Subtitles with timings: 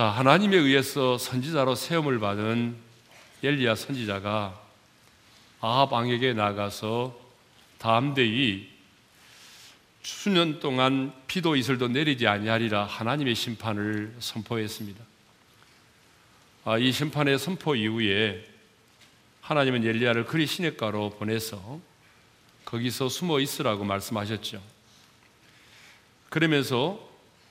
[0.00, 2.74] 자, 하나님에 의해서 선지자로 세움을 받은
[3.42, 4.58] 엘리야 선지자가
[5.60, 7.14] 아합 왕에게 나가서
[7.76, 8.66] 다음대이
[10.02, 15.04] 수년 동안 피도 이슬도 내리지 아니하리라 하나님의 심판을 선포했습니다.
[16.64, 18.48] 아, 이 심판의 선포 이후에
[19.42, 21.78] 하나님은 엘리야를 그리 시냇가로 보내서
[22.64, 24.62] 거기서 숨어 있으라고 말씀하셨죠.
[26.30, 27.09] 그러면서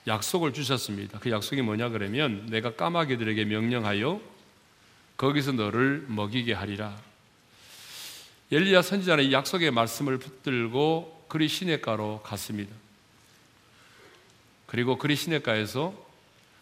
[0.09, 1.20] 약속을 주셨습니다.
[1.20, 4.20] 그 약속이 뭐냐 그러면 내가 까마귀들에게 명령하여
[5.16, 6.98] 거기서 너를 먹이게 하리라.
[8.52, 12.76] 엘리야 선지자는 이 약속의 말씀을 붙들고 그리 시냇가로 갔습니다.
[14.66, 15.94] 그리고 그리 시냇가에서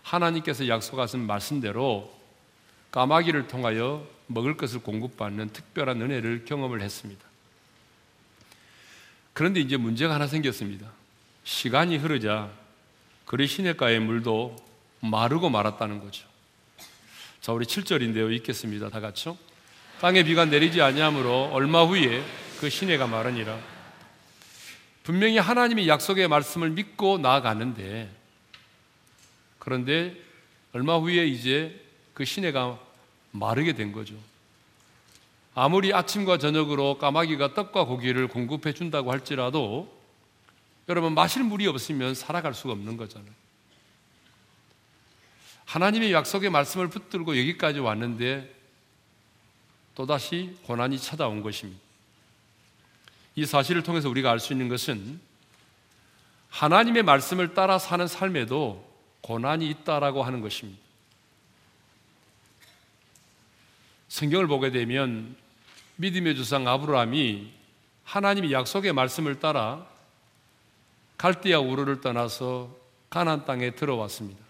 [0.04, 2.14] 하나님께서 약속하신 말씀대로
[2.92, 7.26] 까마귀를 통하여 먹을 것을 공급받는 특별한 은혜를 경험을 했습니다.
[9.34, 10.92] 그런데 이제 문제가 하나 생겼습니다.
[11.44, 12.52] 시간이 흐르자
[13.28, 14.56] 그리 시냇가의 물도
[15.02, 16.26] 마르고 말았다는 거죠.
[17.42, 18.34] 자, 우리 7절인데요.
[18.36, 18.90] 읽겠습니다.
[18.90, 19.38] 다 같이요.
[20.00, 22.24] 땅에 비가 내리지 아니하므로 얼마 후에
[22.62, 23.60] 그 시내가 마르니라.
[25.04, 28.10] 분명히 하나님이 약속의 말씀을 믿고 나아가는데
[29.60, 30.16] 그런데
[30.72, 31.84] 얼마 후에 이제
[32.14, 32.80] 그 시내가
[33.32, 34.16] 마르게 된 거죠.
[35.54, 39.97] 아무리 아침과 저녁으로 까마귀가 떡과 고기를 공급해 준다고 할지라도
[40.90, 43.32] 여러분 마실 물이 없으면 살아갈 수가 없는 거잖아요.
[45.66, 48.56] 하나님의 약속의 말씀을 붙들고 여기까지 왔는데
[49.96, 51.82] 또다시 고난이 찾아온 것입니다.
[53.36, 55.20] 이 사실을 통해서 우리가 알 수 있는 것은
[56.50, 58.88] 하나님의 말씀을 따라 사는 삶에도
[59.22, 60.82] 고난이 있다라고 하는 것입니다.
[64.08, 65.36] 성경을 보게 되면
[65.98, 67.52] 믿음의 주상 아브라함이
[68.06, 69.86] 하나님의 약속의 말씀을 따라
[71.18, 72.76] 갈대아 우르를 떠나서
[73.10, 74.46] 가나안 땅에 들어왔습니다.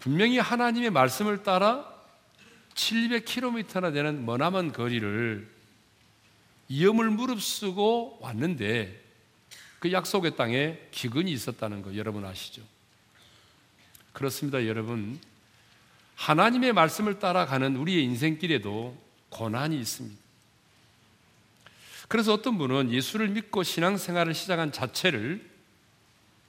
[0.00, 1.92] 분명히 하나님의 말씀을 따라
[2.74, 5.48] 700km나 되는 머나먼 거리를
[6.68, 9.04] 위험을 무릅쓰고 왔는데
[9.80, 12.62] 그 약속의 땅에 기근이 있었다는 거 여러분 아시죠?
[14.12, 15.20] 그렇습니다, 여러분.
[16.16, 18.96] 하나님의 말씀을 따라가는 우리의 인생길에도
[19.30, 20.27] 고난이 있습니다.
[22.08, 25.46] 그래서 어떤 분은 예수를 믿고 신앙생활을 시작한 자체를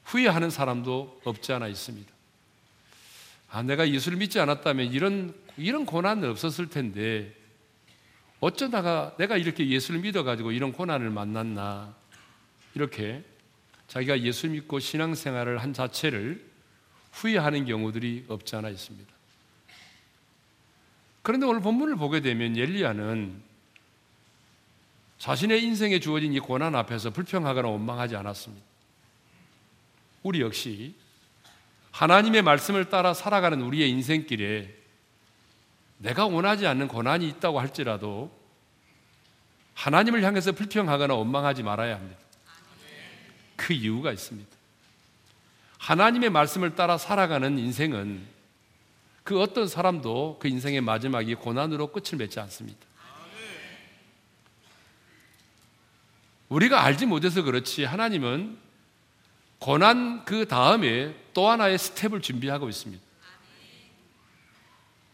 [0.06, 2.12] 후회하는 사람도 없지 않아 있습니다.
[3.52, 7.36] 아, 내가 예수를 믿지 않았다면 이런 이런 고난은 없었을 텐데
[8.40, 11.94] 어쩌다가 내가 이렇게 예수를 믿어가지고 이런 고난을 만났나
[12.74, 13.24] 이렇게
[13.88, 16.48] 자기가 예수 믿고 신앙생활을 한 자체를
[17.12, 19.12] 후회하는 경우들이 없지 않아 있습니다.
[21.22, 23.49] 그런데 오늘 본문을 보게 되면 엘리야는
[25.20, 28.66] 자신의 인생에 주어진 이 고난 앞에서 불평하거나 원망하지 않았습니다.
[30.24, 30.96] 우리 역시
[31.92, 34.74] 하나님의 말씀을 따라 살아가는 우리의 인생길에
[35.98, 38.32] 내가 원하지 않는 고난이 있다고 할지라도
[39.74, 42.18] 하나님을 향해서 불평하거나 원망하지 말아야 합니다.
[43.58, 44.50] 그 이유가 있습니다.
[45.80, 48.26] 하나님의 말씀을 따라 살아가는 인생은
[49.24, 52.89] 그 어떤 사람도 그 인생의 마지막이 고난으로 끝을 맺지 않습니다.
[56.50, 58.58] 우리가 알지 못해서 그렇지 하나님은
[59.60, 63.04] 고난 그 다음에 또 하나의 스텝을 준비하고 있습니다.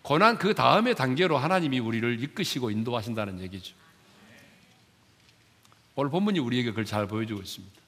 [0.02, 3.76] 고난 그 다음의 단계로 하나님이 우리를 이끄시고 인도하신다는 얘기죠.
[5.96, 7.82] 오늘 본문이 우리에게 그걸 잘 보여주고 있습니다.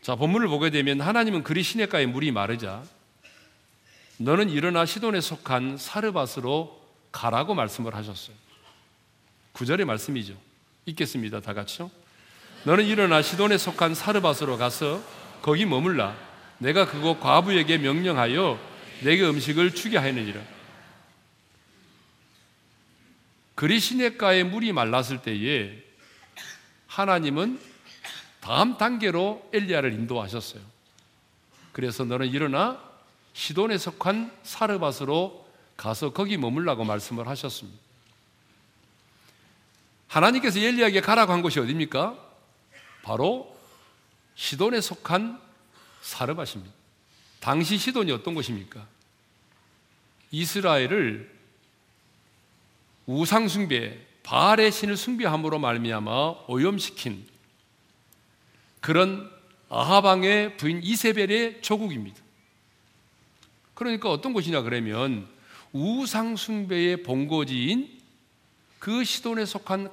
[0.00, 2.82] 자, 본문을 보게 되면 하나님은 그리 시냇가에 물이 마르자
[4.16, 6.82] 너는 일어나 시돈에 속한 사르밧으로
[7.12, 8.34] 가라고 말씀을 하셨어요.
[9.52, 10.47] 구절의 말씀이죠.
[10.88, 11.40] 읽겠습니다.
[11.40, 11.90] 다 같이요.
[12.64, 15.02] 너는 일어나 시돈에 속한 사르밧으로 가서
[15.42, 16.16] 거기 머물라.
[16.58, 18.58] 내가 그곳 과부에게 명령하여
[19.02, 20.40] 내게 음식을 주게 하느니라.
[23.54, 25.82] 그리시네가의 물이 말랐을 때에
[26.86, 27.60] 하나님은
[28.40, 30.62] 다음 단계로 엘리야를 인도하셨어요.
[31.72, 32.80] 그래서 너는 일어나
[33.34, 35.46] 시돈에 속한 사르밧으로
[35.76, 37.87] 가서 거기 머물라고 말씀을 하셨습니다.
[40.08, 42.18] 하나님께서 엘리야에게 가라고 한 곳이 어디입니까?
[43.02, 43.56] 바로
[44.34, 45.40] 시돈에 속한
[46.02, 46.74] 사르밧입니다.
[47.40, 48.86] 당시 시돈이 어떤 곳입니까?
[50.30, 51.38] 이스라엘을
[53.06, 57.26] 우상 숭배, 바알의 신을 숭배함으로 말미암아 오염시킨
[58.80, 59.30] 그런
[59.70, 62.18] 아하방의 부인 이세벨의 조국입니다.
[63.74, 65.28] 그러니까 어떤 곳이냐 그러면
[65.72, 67.97] 우상 숭배의 본거지인
[68.78, 69.90] 그 시돈에 속한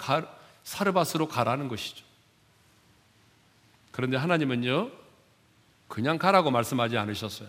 [0.64, 2.04] 사르밧으로 가라는 것이죠.
[3.92, 4.92] 그런데 하나님은요,
[5.88, 7.48] 그냥 가라고 말씀하지 않으셨어요.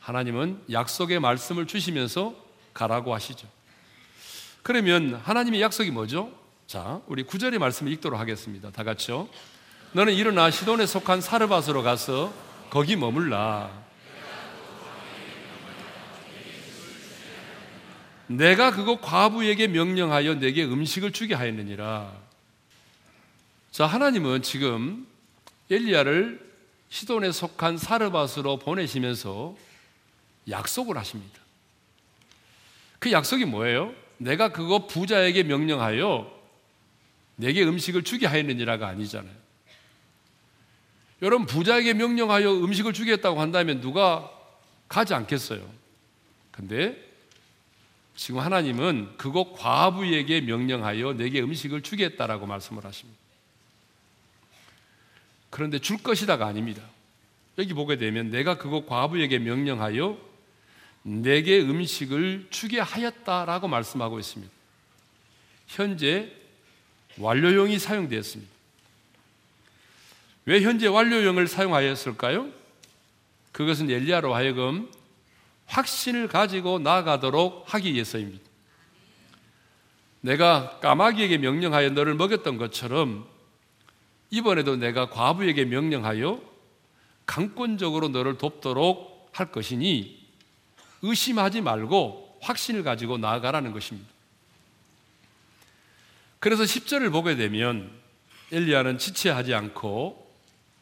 [0.00, 2.34] 하나님은 약속의 말씀을 주시면서
[2.72, 3.46] 가라고 하시죠.
[4.62, 6.32] 그러면 하나님의 약속이 뭐죠?
[6.66, 8.70] 자, 우리 구절의 말씀을 읽도록 하겠습니다.
[8.70, 9.28] 다 같이요.
[9.92, 12.32] 너는 일어나 시돈에 속한 사르밧으로 가서
[12.70, 13.89] 거기 머물라.
[18.30, 22.16] 내가 그거 과부에게 명령하여 내게 음식을 주게 하였느니라.
[23.72, 25.04] 자, 하나님은 지금
[25.68, 26.48] 엘리야를
[26.90, 29.56] 시돈에 속한 사르밧으로 보내시면서
[30.48, 31.40] 약속을 하십니다.
[33.00, 33.92] 그 약속이 뭐예요?
[34.18, 36.30] 내가 그거 부자에게 명령하여
[37.34, 39.34] 내게 음식을 주게 하였느니라가 아니잖아요.
[41.22, 44.30] 여러분 부자에게 명령하여 음식을 주겠다고 한다면 누가
[44.88, 45.68] 가지 않겠어요.
[46.52, 47.09] 근데
[48.20, 53.18] 지금 하나님은 그곳 과부에게 명령하여 내게 음식을 주겠다라고 말씀을 하십니다.
[55.48, 56.82] 그런데 줄 것이다가 아닙니다.
[57.56, 60.18] 여기 보게 되면 내가 그곳 과부에게 명령하여
[61.00, 64.52] 내게 음식을 주게 하였다라고 말씀하고 있습니다.
[65.68, 66.30] 현재
[67.16, 68.52] 완료형이 사용되었습니다.
[70.44, 72.50] 왜 현재 완료형을 사용하였을까요?
[73.52, 74.90] 그것은 엘리야로 하여금
[75.70, 78.44] 확신을 가지고 나아가도록 하기 위해서입니다.
[80.20, 83.26] 내가 까마귀에게 명령하여 너를 먹였던 것처럼
[84.30, 86.40] 이번에도 내가 과부에게 명령하여
[87.24, 90.20] 강권적으로 너를 돕도록 할 것이니
[91.02, 94.08] 의심하지 말고 확신을 가지고 나아가라는 것입니다.
[96.40, 97.90] 그래서 10절을 보게 되면
[98.50, 100.30] 엘리야는 지체하지 않고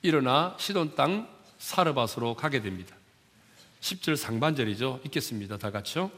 [0.03, 2.98] 일어나 시돈 땅 사르밧으로 가게 됩니다.
[3.81, 5.01] 10절 상반절이죠.
[5.05, 5.59] 읽겠습니다.
[5.59, 6.11] 다 같이요.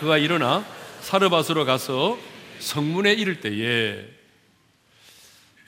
[0.00, 0.64] 그가 일어나
[1.00, 2.18] 사르밧으로 가서
[2.58, 4.08] 성문에 이를 때에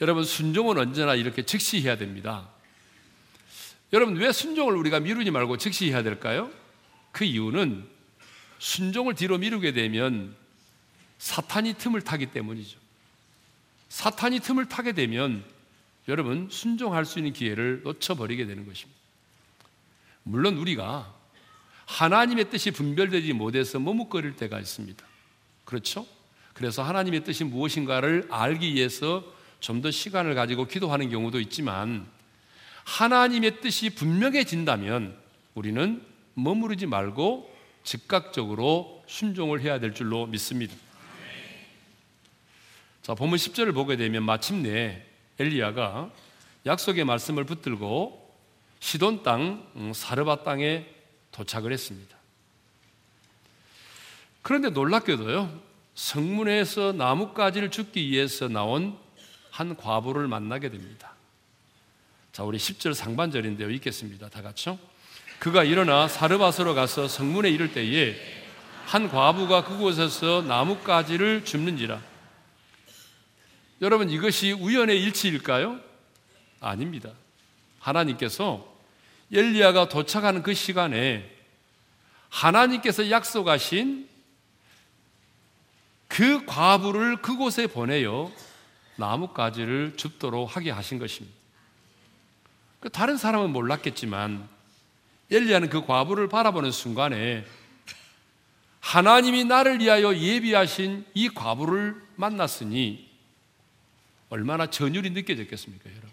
[0.01, 2.49] 여러분 순종은 언제나 이렇게 즉시 해야 됩니다.
[3.93, 6.51] 여러분 왜 순종을 우리가 미루지 말고 즉시 해야 될까요?
[7.13, 7.87] 그 이유는
[8.59, 10.35] 순종을 뒤로 미루게 되면
[11.19, 12.79] 사탄이 틈을 타기 때문이죠.
[13.89, 15.45] 사탄이 틈을 타게 되면
[16.09, 18.96] 여러분 순종할 수 있는 기회를 놓쳐버리게 되는 것입니다.
[20.29, 21.15] 물론 우리가
[21.87, 25.05] 하나님의 뜻이 분별되지 못해서 머뭇거릴 때가 있습니다.
[25.65, 26.05] 그렇죠?
[26.53, 29.25] 그래서 하나님의 뜻이 무엇인가를 알기 위해서
[29.61, 32.07] 좀 더 시간을 가지고 기도하는 경우도 있지만
[32.85, 35.17] 하나님의 뜻이 분명해진다면
[35.55, 40.75] 우리는 머무르지 말고 즉각적으로 순종을 해야 될 줄로 믿습니다.
[43.03, 45.05] 자, 본문 10절을 보게 되면 마침내
[45.39, 46.11] 엘리야가
[46.67, 48.26] 약속의 말씀을 붙들고
[48.81, 50.87] 시돈 땅 음, 사르밧 땅에
[51.33, 52.17] 도착을 했습니다.
[54.43, 55.61] 그런데 놀랍게도요.
[55.95, 58.97] 성문에서 나뭇가지를 줍기 위해서 나온
[59.51, 61.15] 한 과부를 만나게 됩니다.
[62.33, 63.71] 자, 우리 10절 상반절인데요.
[63.71, 64.29] 읽겠습니다.
[64.29, 64.79] 다 같이요.
[65.39, 68.15] 그가 일어나 사르밧으로 가서 성문에 이를 때에
[68.87, 72.01] 한 과부가 그곳에서 나뭇가지를 줍는지라.
[73.83, 75.81] 여러분 이것이 우연의 일치일까요?
[76.61, 77.11] 아닙니다.
[77.87, 78.67] 하나님께서
[79.33, 81.31] 엘리야가 도착하는 그 시간에
[82.29, 84.09] 하나님께서 약속하신
[86.09, 88.33] 그 과부를 그곳에 보내어
[88.97, 91.37] 나뭇가지를 줍도록 하게 하신 것입니다.
[92.81, 94.49] 그 다른 사람은 몰랐겠지만
[95.31, 97.45] 엘리야는 그 과부를 바라보는 순간에
[98.81, 103.11] 하나님이 나를 위하여 예비하신 이 과부를 만났으니
[104.29, 106.06] 얼마나 전율이 느껴졌겠습니까, 여러분?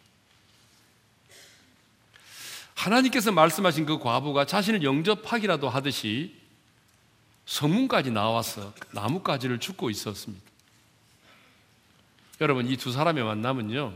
[2.84, 6.36] 하나님께서 말씀하신 그 과부가 자신을 영접하기라도 하듯이
[7.46, 10.44] 성문까지 나와서 나뭇가지를 줍고 있었습니다.
[12.42, 13.94] 여러분, 이 두 사람의 만남은요,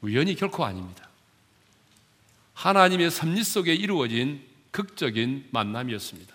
[0.00, 1.08] 우연이 결코 아닙니다.
[2.54, 6.34] 하나님의 섭리 속에 이루어진 극적인 만남이었습니다.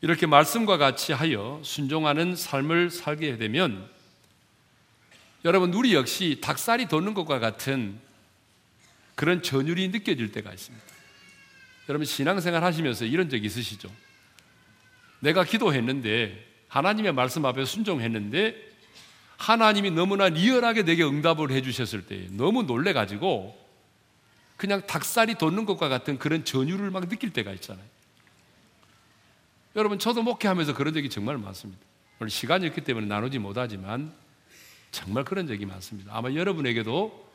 [0.00, 3.90] 이렇게 말씀과 같이 하여 순종하는 삶을 살게 되면
[5.44, 8.00] 여러분 우리 역시 닭살이 돋는 것과 같은
[9.18, 10.86] 그런 전율이 느껴질 때가 있습니다.
[11.88, 13.90] 여러분 신앙생활 하시면서 이런 적 있으시죠?
[15.18, 18.54] 내가 기도했는데 하나님의 말씀 앞에 순종했는데
[19.36, 23.58] 하나님이 너무나 리얼하게 내게 응답을 해주셨을 때 너무 놀래가지고
[24.56, 27.84] 그냥 닭살이 돋는 것과 같은 그런 전율을 막 느낄 때가 있잖아요.
[29.74, 31.82] 여러분, 저도 목회하면서 그런 적이 정말 많습니다.
[32.20, 34.12] 오늘 시간이 없기 때문에 나누지 못하지만
[34.92, 36.16] 정말 그런 적이 많습니다.
[36.16, 37.27] 아마 여러분에게도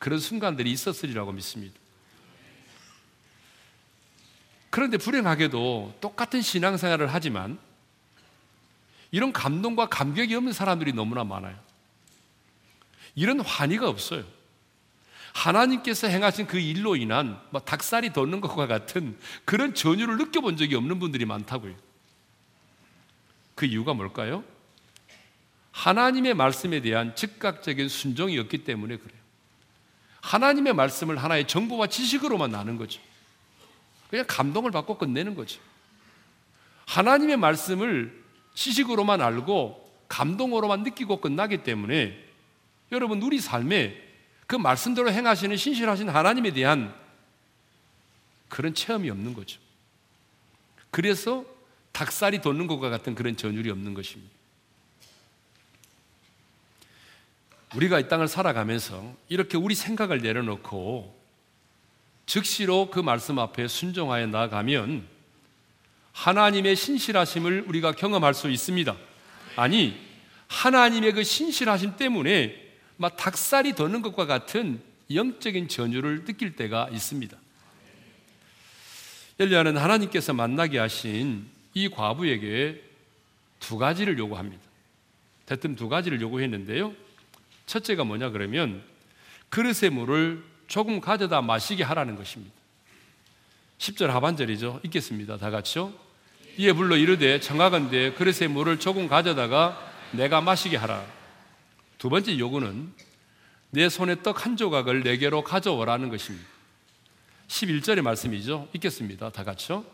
[0.00, 1.78] 그런 순간들이 있었으리라고 믿습니다.
[4.70, 7.58] 그런데 불행하게도 똑같은 신앙생활을 하지만
[9.12, 11.56] 이런 감동과 감격이 없는 사람들이 너무나 많아요.
[13.14, 14.24] 이런 환희가 없어요.
[15.34, 20.98] 하나님께서 행하신 그 일로 인한 뭐 닭살이 돋는 것과 같은 그런 전율을 느껴본 적이 없는
[20.98, 21.76] 분들이 많다고요.
[23.54, 24.44] 그 이유가 뭘까요?
[25.72, 29.19] 하나님의 말씀에 대한 즉각적인 순종이 없기 때문에 그래요.
[30.20, 33.00] 하나님의 말씀을 하나의 정보와 지식으로만 나는 거죠.
[34.08, 35.60] 그냥 감동을 받고 끝내는 거죠.
[36.86, 38.22] 하나님의 말씀을
[38.54, 42.18] 지식으로만 알고 감동으로만 느끼고 끝나기 때문에
[42.92, 44.08] 여러분 우리 삶에
[44.46, 46.92] 그 말씀대로 행하시는 신실하신 하나님에 대한
[48.48, 49.60] 그런 체험이 없는 거죠.
[50.90, 51.44] 그래서
[51.92, 54.39] 닭살이 돋는 것과 같은 그런 전율이 없는 것입니다.
[57.74, 61.18] 우리가 이 땅을 살아가면서 이렇게 우리 생각을 내려놓고
[62.26, 65.06] 즉시로 그 말씀 앞에 순종하여 나아가면
[66.12, 68.96] 하나님의 신실하심을 우리가 경험할 수 있습니다.
[69.56, 69.96] 아니,
[70.48, 72.54] 하나님의 그 신실하심 때문에
[72.96, 74.80] 막 닭살이 도는 것과 같은
[75.12, 77.36] 영적인 전율을 느낄 때가 있습니다.
[79.38, 82.82] 엘리야는 하나님께서 만나게 하신 이 과부에게
[83.58, 84.62] 두 가지를 요구합니다.
[85.46, 86.94] 대뜸 두 가지를 요구했는데요.
[87.70, 88.82] 첫째가 뭐냐 그러면
[89.48, 92.52] 그릇의 물을 조금 가져다 마시게 하라는 것입니다.
[93.78, 94.80] 10절 하반절이죠.
[94.84, 95.36] 읽겠습니다.
[95.36, 95.92] 다 같이요.
[96.56, 99.78] 이에 불러 이르되 청하건대 그릇의 물을 조금 가져다가
[100.10, 101.04] 내가 마시게 하라.
[101.98, 102.92] 두 번째 요구는
[103.70, 106.44] 내 손에 떡 한 조각을 내게로 가져오라는 것입니다.
[107.46, 108.68] 11절의 말씀이죠.
[108.74, 109.30] 읽겠습니다.
[109.30, 109.84] 다 같이요.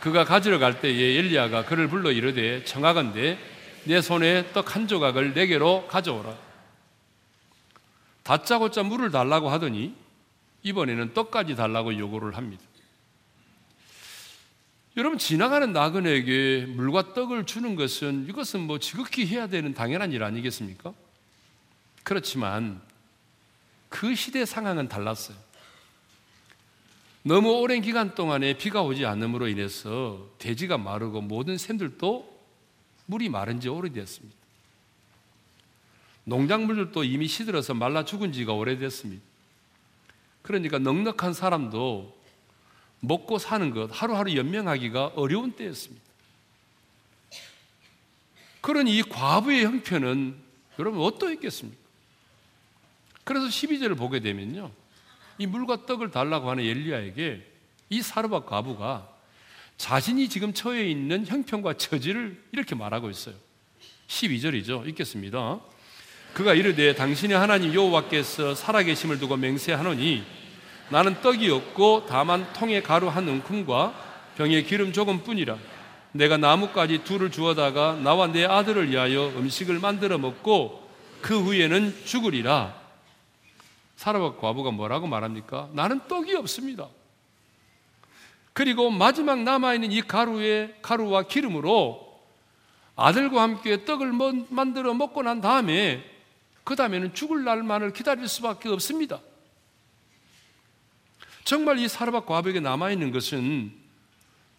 [0.00, 3.38] 그가 가지러 갈 때에 엘리야가 그를 불러 이르되 청하건대
[3.84, 6.49] 내 손에 떡 한 조각을 내게로 가져오라.
[8.30, 9.92] 다짜고짜 물을 달라고 하더니
[10.62, 12.62] 이번에는 떡까지 달라고 요구를 합니다.
[14.96, 20.94] 여러분 지나가는 나그네에게 물과 떡을 주는 것은 이것은 뭐 지극히 해야 되는 당연한 일 아니겠습니까?
[22.04, 22.80] 그렇지만
[23.88, 25.36] 그 시대 상황은 달랐어요.
[27.24, 32.40] 너무 오랜 기간 동안에 비가 오지 않음으로 인해서 대지가 마르고 모든 샘들도
[33.06, 34.39] 물이 마른 지 오래됐습니다.
[36.24, 39.22] 농작물들도 이미 시들어서 말라 죽은 지가 오래됐습니다.
[40.42, 42.18] 그러니까 넉넉한 사람도
[43.00, 46.02] 먹고 사는 것 하루하루 연명하기가 어려운 때였습니다.
[48.60, 50.36] 그러니 이 과부의 형편은
[50.78, 51.80] 여러분 어떠했겠습니까?
[53.24, 54.70] 그래서 12절을 보게 되면요.
[55.38, 57.46] 이 물과 떡을 달라고 하는 엘리야에게
[57.90, 59.08] 이 사르밧 과부가
[59.78, 63.34] 자신이 지금 처해 있는 형편과 처지를 이렇게 말하고 있어요.
[64.08, 64.86] 12절이죠.
[64.88, 65.60] 읽겠습니다.
[66.34, 70.24] 그가 이르되 당신의 하나님 여호와께서 살아계심을 두고 맹세하노니
[70.90, 73.94] 나는 떡이 없고 다만 통에 가루 한 움큼과
[74.36, 75.56] 병에 기름 조금뿐이라
[76.12, 80.88] 내가 나뭇가지 둘을 주어다가 나와 내 아들을 위하여 음식을 만들어 먹고
[81.20, 82.74] 그 후에는 죽으리라
[83.96, 85.68] 사라밧 과부가 뭐라고 말합니까?
[85.72, 86.88] 나는 떡이 없습니다.
[88.54, 92.18] 그리고 마지막 남아있는 이 가루의 가루와 기름으로
[92.96, 94.12] 아들과 함께 떡을
[94.48, 96.09] 만들어 먹고 난 다음에
[96.70, 99.20] 그 다음에는 죽을 날만을 기다릴 수밖에 없습니다.
[101.42, 103.72] 정말 이 사르밧 과부에게 남아있는 것은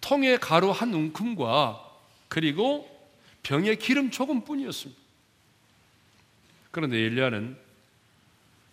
[0.02, 1.82] 통의 가루 한 움큼과
[2.28, 2.86] 그리고
[3.44, 5.00] 병의 기름 조금 뿐이었습니다.
[6.72, 7.58] 그런데 엘리야는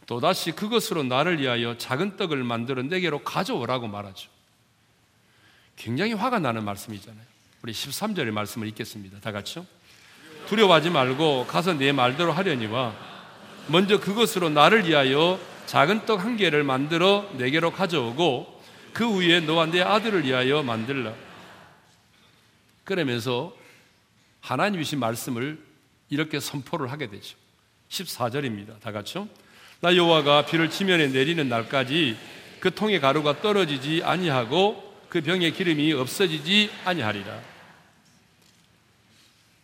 [0.07, 4.29] 또다시 그것으로 나를 위하여 작은 떡을 만들어 내게로 가져오라고 말하죠.
[5.77, 7.25] 굉장히 화가 나는 말씀이잖아요.
[7.63, 9.21] 우리 13절의 말씀을 읽겠습니다.
[9.21, 9.65] 다 같이요.
[10.49, 13.08] 두려워하지 말고 가서 내 말대로 하려니와
[13.69, 18.63] 먼저 그것으로 나를 위하여 작은 떡 한 개를 만들어 내게로 가져오고
[18.95, 21.13] 그 후에 너와 내 아들을 위하여 만들라.
[22.85, 23.55] 그러면서
[24.41, 25.63] 하나님 이신 말씀을
[26.09, 27.37] 이렇게 선포를 하게 되죠.
[27.91, 28.81] 14절입니다.
[28.81, 29.29] 다 같이요.
[29.81, 32.17] 나 여호와가 비를 지면에 내리는 날까지
[32.61, 37.41] 그 통의 가루가 떨어지지 아니하고 그 병의 기름이 없어지지 아니하리라.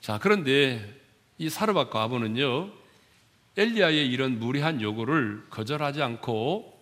[0.01, 0.95] 자, 그런데
[1.39, 2.71] 이 사르밧 과부는요,
[3.57, 6.77] 엘리야의 이런 무리한 요구를 거절하지 않고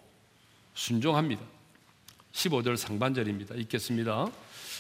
[0.75, 1.43] 순종합니다.
[2.33, 3.55] 15절 상반절입니다.
[3.57, 4.31] 읽겠습니다.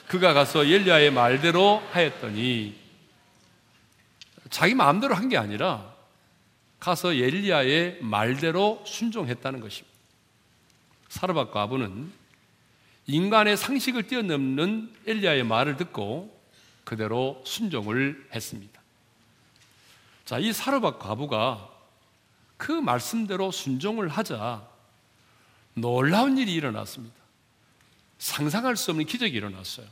[0.08, 2.80] 그가 가서 엘리야의 말대로 하였더니
[4.50, 5.92] 자기 마음대로 한 게 아니라
[6.80, 9.92] 가서 엘리야의 말대로 순종했다는 것입니다.
[11.08, 12.10] 사르밧 과부는
[13.06, 16.36] 인간의 상식을 뛰어넘는 엘리야의 말을 듣고
[16.84, 18.80] 그대로 순종을 했습니다.
[20.24, 21.71] 자, 이 사르밧 과부가
[22.62, 24.64] 그 말씀대로 순종을 하자
[25.74, 27.16] 놀라운 일이 일어났습니다.
[28.18, 29.84] 상상할 수 없는 기적이 일어났어요.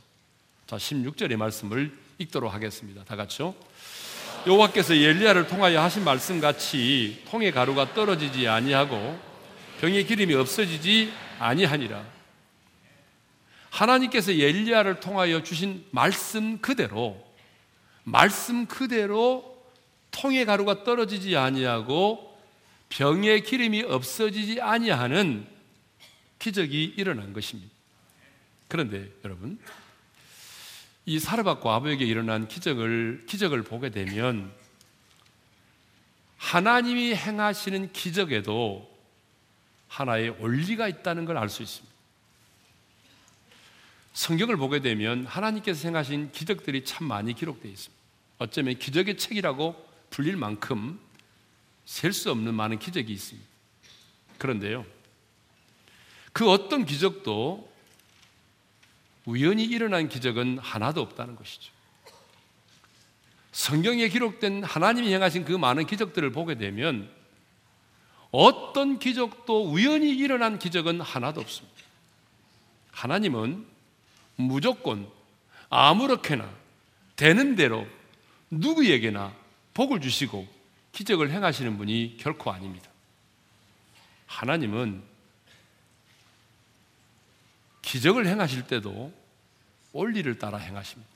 [0.67, 3.03] 자, 16절의 말씀을 읽도록 하겠습니다.
[3.03, 3.53] 다 같이요.
[4.47, 9.19] 여호와께서 엘리야를 통하여 하신 말씀 같이 통의 가루가 떨어지지 아니하고
[9.81, 12.01] 병의 기름이 없어지지 아니하니라.
[13.69, 17.21] 하나님께서 엘리야를 통하여 주신 말씀 그대로
[18.05, 19.61] 말씀 그대로
[20.11, 22.30] 통의 가루가 떨어지지 아니하고
[22.91, 25.47] 병의 기름이 없어지지 아니하는
[26.39, 27.71] 기적이 일어난 것입니다.
[28.67, 29.59] 그런데 여러분
[31.05, 34.51] 이 사르밧 과부에게 일어난 기적을 기적을 보게 되면
[36.37, 38.89] 하나님이 행하시는 기적에도
[39.87, 41.91] 하나의 원리가 있다는 걸 알 수 있습니다.
[44.13, 48.01] 성경을 보게 되면 하나님께서 행하신 기적들이 참 많이 기록되어 있습니다.
[48.39, 49.75] 어쩌면 기적의 책이라고
[50.09, 50.99] 불릴 만큼
[51.85, 53.47] 셀 수 없는 많은 기적이 있습니다.
[54.37, 54.85] 그런데요,
[56.33, 57.71] 그 어떤 기적도
[59.25, 61.71] 우연히 일어난 기적은 하나도 없다는 것이죠.
[63.51, 67.11] 성경에 기록된 하나님이 행하신 그 많은 기적들을 보게 되면
[68.31, 71.81] 어떤 기적도 우연히 일어난 기적은 하나도 없습니다.
[72.91, 73.65] 하나님은
[74.37, 75.07] 무조건
[75.69, 76.49] 아무렇게나
[77.15, 77.85] 되는 대로
[78.49, 79.35] 누구에게나
[79.73, 80.47] 복을 주시고
[80.91, 82.89] 기적을 행하시는 분이 결코 아닙니다.
[84.27, 85.03] 하나님은
[87.81, 89.13] 기적을 행하실 때도
[89.93, 91.11] 원리를 따라 행하십니다.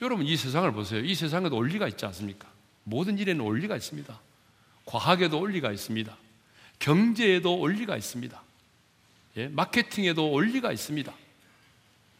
[0.00, 1.00] 여러분 이 세상을 보세요.
[1.04, 2.48] 이 세상에도 원리가 있지 않습니까?
[2.84, 4.20] 모든 일에는 원리가 있습니다.
[4.86, 6.16] 과학에도 원리가 있습니다.
[6.78, 8.42] 경제에도 원리가 있습니다.
[9.36, 11.14] 예, 마케팅에도 원리가 있습니다.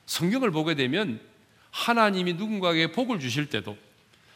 [0.06, 1.20] 성경을 보게 되면
[1.70, 3.76] 하나님이 누군가에게 복을 주실 때도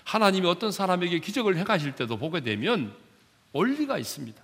[0.06, 2.94] 하나님이 어떤 사람에게 기적을 행하실 때도 보게 되면
[3.52, 4.40] 원리가 있습니다.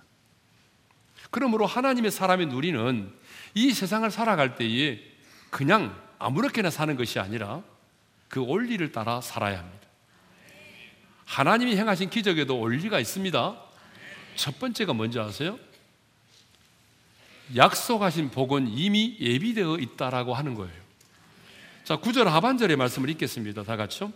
[1.31, 3.11] 그러므로 하나님의 사람의 누리는
[3.53, 4.99] 이 세상을 살아갈 때에
[5.49, 7.63] 그냥 아무렇게나 사는 것이 아니라
[8.27, 9.87] 그 원리를 따라 살아야 합니다.
[11.23, 13.55] 하나님이 행하신 기적에도 원리가 있습니다.
[14.35, 15.57] 첫 번째가 뭔지 아세요?
[17.55, 20.83] 약속하신 복은 이미 예비되어 있다라고 하는 거예요.
[21.85, 23.63] 자, 9절 하반절의 말씀을 읽겠습니다.
[23.63, 24.11] 다 같이요.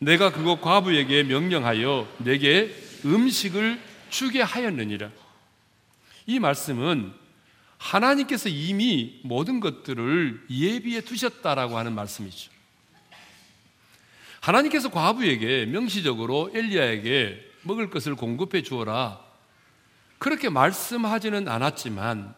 [0.00, 5.10] 내가 그곳 과부에게 명령하여 내게 음식을 주게 하였느니라.
[6.26, 7.12] 이 말씀은
[7.76, 12.50] 하나님께서 이미 모든 것들을 예비해 두셨다라고 하는 말씀이죠.
[14.40, 19.20] 하나님께서 과부에게 명시적으로 엘리야에게 먹을 것을 공급해 주어라.
[20.18, 22.34] 그렇게 말씀하지는 않았지만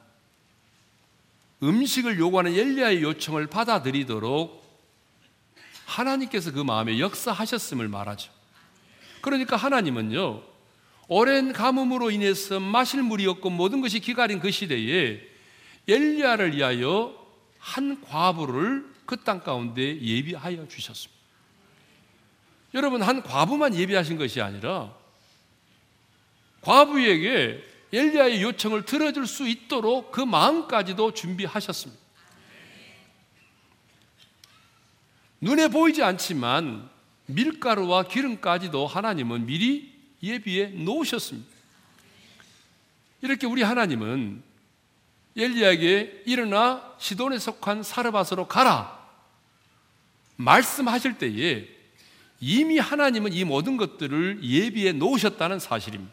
[1.62, 4.61] 음식을 요구하는 엘리야의 요청을 받아들이도록
[5.92, 8.32] 하나님께서 그 마음에 역사하셨음을 말하죠.
[9.20, 10.42] 그러니까 하나님은요,
[11.08, 15.20] 오랜 가뭄으로 인해서 마실 물이 없고 모든 것이 기가린 그 시대에
[15.86, 17.14] 엘리야를 위하여
[17.58, 21.20] 한 과부를 그 땅 가운데 예비하여 주셨습니다.
[22.74, 24.94] 여러분, 한 과부만 예비하신 것이 아니라
[26.62, 32.01] 과부에게 엘리야의 요청을 들어줄 수 있도록 그 마음까지도 준비하셨습니다.
[35.42, 36.88] 눈에 보이지 않지만
[37.26, 41.50] 밀가루와 기름까지도 하나님은 미리 예비해 놓으셨습니다.
[43.22, 44.40] 이렇게 우리 하나님은
[45.36, 49.02] 엘리야에게 일어나 시돈에 속한 사르밧으로 가라
[50.36, 51.68] 말씀하실 때에
[52.40, 56.12] 이미 하나님은 이 모든 것들을 예비해 놓으셨다는 사실입니다.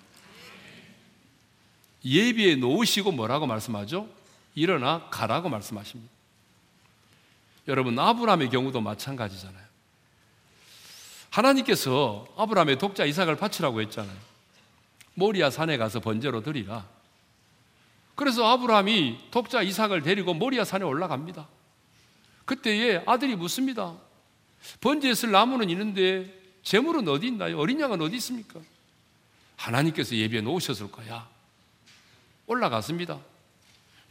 [2.03, 4.09] 예비해 놓으시고 뭐라고 말씀하죠?
[4.55, 6.18] 일어나 가라고 말씀하십니다.
[7.69, 9.63] 여러분 아브라함의 경우도 마찬가지잖아요.
[11.29, 14.17] 하나님께서 아브라함의 독자 이삭을 바치라고 했잖아요.
[15.13, 16.87] 모리아 산에 가서 번제로 드리라.
[18.15, 21.47] 그래서 아브라함이 독자 이삭을 데리고 모리아 산에 올라갑니다.
[22.45, 23.95] 그때에 아들이 묻습니다.
[24.81, 27.59] 번제에 쓸 나무는 있는데 재물은 어디 있나요?
[27.59, 28.59] 어린 양은 어디 있습니까?
[29.57, 31.29] 하나님께서 예비해 놓으셨을 거야.
[32.47, 33.19] 올라갔습니다.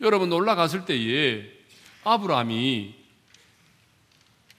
[0.00, 1.44] 여러분 올라갔을 때에
[2.04, 3.07] 아브라함이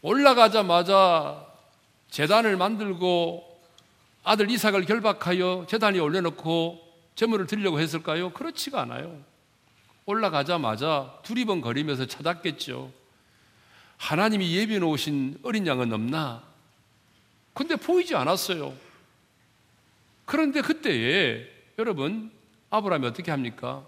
[0.02, 1.46] 올라가자마자
[2.10, 3.46] 재단을 만들고
[4.24, 8.32] 아들 이삭을 결박하여 재단에 올려놓고 제물을 드리려고 했을까요?
[8.32, 9.20] 그렇지가 않아요.
[10.06, 12.92] 올라가자마자 두리번거리면서 찾았겠죠.
[13.98, 16.44] 하나님이 예비해 놓으신 어린 양은 없나?
[17.54, 18.74] 근데 보이지 않았어요.
[20.26, 21.46] 그런데 그때에
[21.78, 22.32] 여러분
[22.70, 23.86] 아브라함이 어떻게 합니까?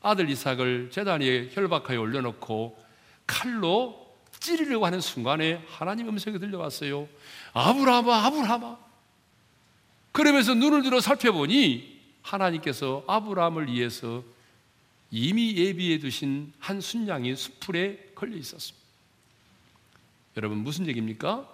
[0.00, 2.76] 아들 이삭을 재단 위에 혈박하여 올려놓고
[3.26, 4.01] 칼로
[4.42, 7.08] 찌르려고 하는 순간에 하나님 음성이 들려왔어요.
[7.52, 8.78] 아브라함아, 아브라함아.
[10.10, 14.24] 그러면서 눈을 들어 살펴보니 하나님께서 아브라함을 위해서
[15.12, 18.82] 이미 예비해 두신 한 순양이 수풀에 걸려 있었습니다.
[20.36, 21.48] 여러분 무슨 얘기입니까?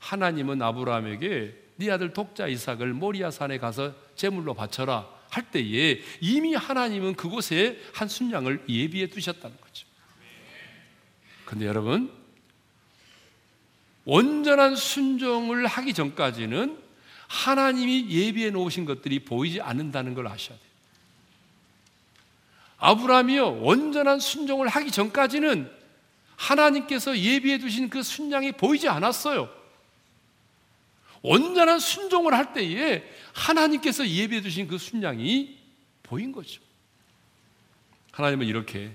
[0.00, 7.14] 하나님은 아브라함에게 네 아들 독자 이삭을 모리아 산에 가서 제물로 바쳐라 할 때에 이미 하나님은
[7.14, 9.86] 그곳에 한 순양을 예비해 두셨다는 거죠.
[11.46, 12.12] 근데 여러분,
[14.06, 16.78] 온전한 순종을 하기 전까지는
[17.26, 20.66] 하나님이 예비해 놓으신 것들이 보이지 않는다는 걸 아셔야 돼요.
[22.78, 25.70] 아브라함이요, 온전한 순종을 하기 전까지는
[26.36, 29.50] 하나님께서 예비해 두신 그 순양이 보이지 않았어요.
[31.22, 35.58] 온전한 순종을 할 때에 하나님께서 예비해 두신 그 순양이
[36.04, 36.60] 보인 거죠.
[38.12, 38.92] 하나님은 이렇게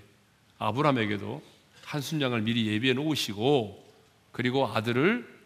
[0.57, 1.41] 아브라함에게도
[1.83, 3.90] 한 순양을 미리 예비해 놓으시고
[4.31, 5.41] 그리고 아들을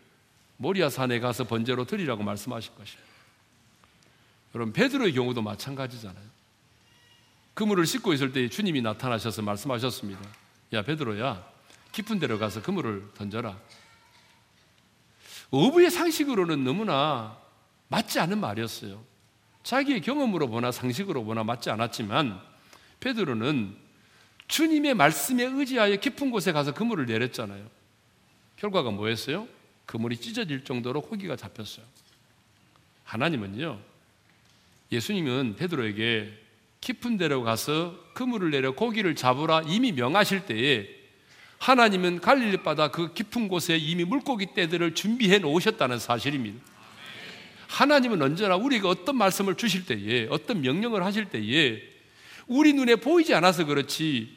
[0.57, 3.05] 모리아 산에 가서 번제로 드리라고 말씀하신 것이에요.
[4.53, 6.35] 여러분 베드로의 경우도 마찬가지잖아요.
[7.53, 10.21] 그물을 씻고 있을 때 주님이 나타나셔서 말씀하셨습니다.
[10.73, 11.45] 야 베드로야
[11.91, 13.57] 깊은 데로 가서 그물을 던져라.
[15.51, 17.37] 어부의 상식으로는 너무나
[17.87, 19.03] 맞지 않은 말이었어요.
[19.63, 22.39] 자기의 경험으로 보나 상식으로 보나 맞지 않았지만
[22.99, 23.77] 베드로는
[24.47, 27.74] 주님의 말씀에 의지하여 깊은 곳에 가서 그물을 내렸잖아요.
[28.57, 29.47] 결과가 뭐였어요?
[29.85, 31.85] 그물이 찢어질 정도로 고기가 잡혔어요.
[33.03, 33.79] 하나님은요,
[34.91, 36.33] 예수님은 베드로에게
[36.81, 40.87] 깊은 데로 가서 그물을 내려 고기를 잡으라 이미 명하실 때에
[41.57, 46.59] 하나님은 갈릴리 바다 그 깊은 곳에 이미 물고기 떼들을 준비해 놓으셨다는 사실입니다.
[47.67, 51.81] 하나님은 언제나 우리가 어떤 말씀을 주실 때에 어떤 명령을 하실 때에
[52.47, 54.29] 우리 눈에 보이지 않아서 그렇지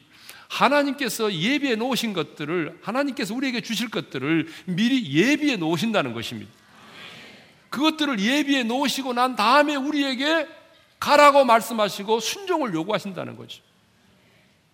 [0.49, 6.51] 하나님께서 예비해 놓으신 것들을 하나님께서 우리에게 주실 것들을 미리 예비해 놓으신다는 것입니다.
[7.69, 10.47] 그것들을 예비해 놓으시고 난 다음에 우리에게
[10.99, 13.61] 가라고 말씀하시고 순종을 요구하신다는 거죠.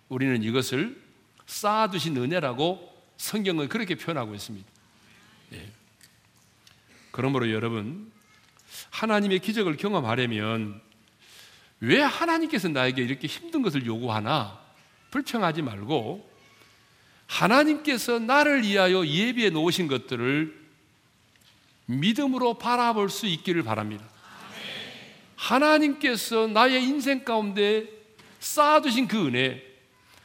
[0.08, 1.00] 우리는 이것을
[1.44, 4.66] 쌓아두신 은혜라고 성경은 그렇게 표현하고 있습니다.
[5.52, 5.70] 예.
[7.10, 8.10] 그러므로 여러분,
[8.90, 10.80] 하나님의 기적을 경험하려면
[11.80, 14.65] 왜 하나님께서 나에게 이렇게 힘든 것을 요구하나?
[15.16, 16.28] 불평하지 말고
[17.26, 20.66] 하나님께서 나를 위하여 예비해 놓으신 것들을
[21.86, 24.04] 믿음으로 바라볼 수 있기를 바랍니다.
[25.36, 27.86] 하나님께서 나의 인생 가운데
[28.40, 29.62] 쌓아두신 그 은혜,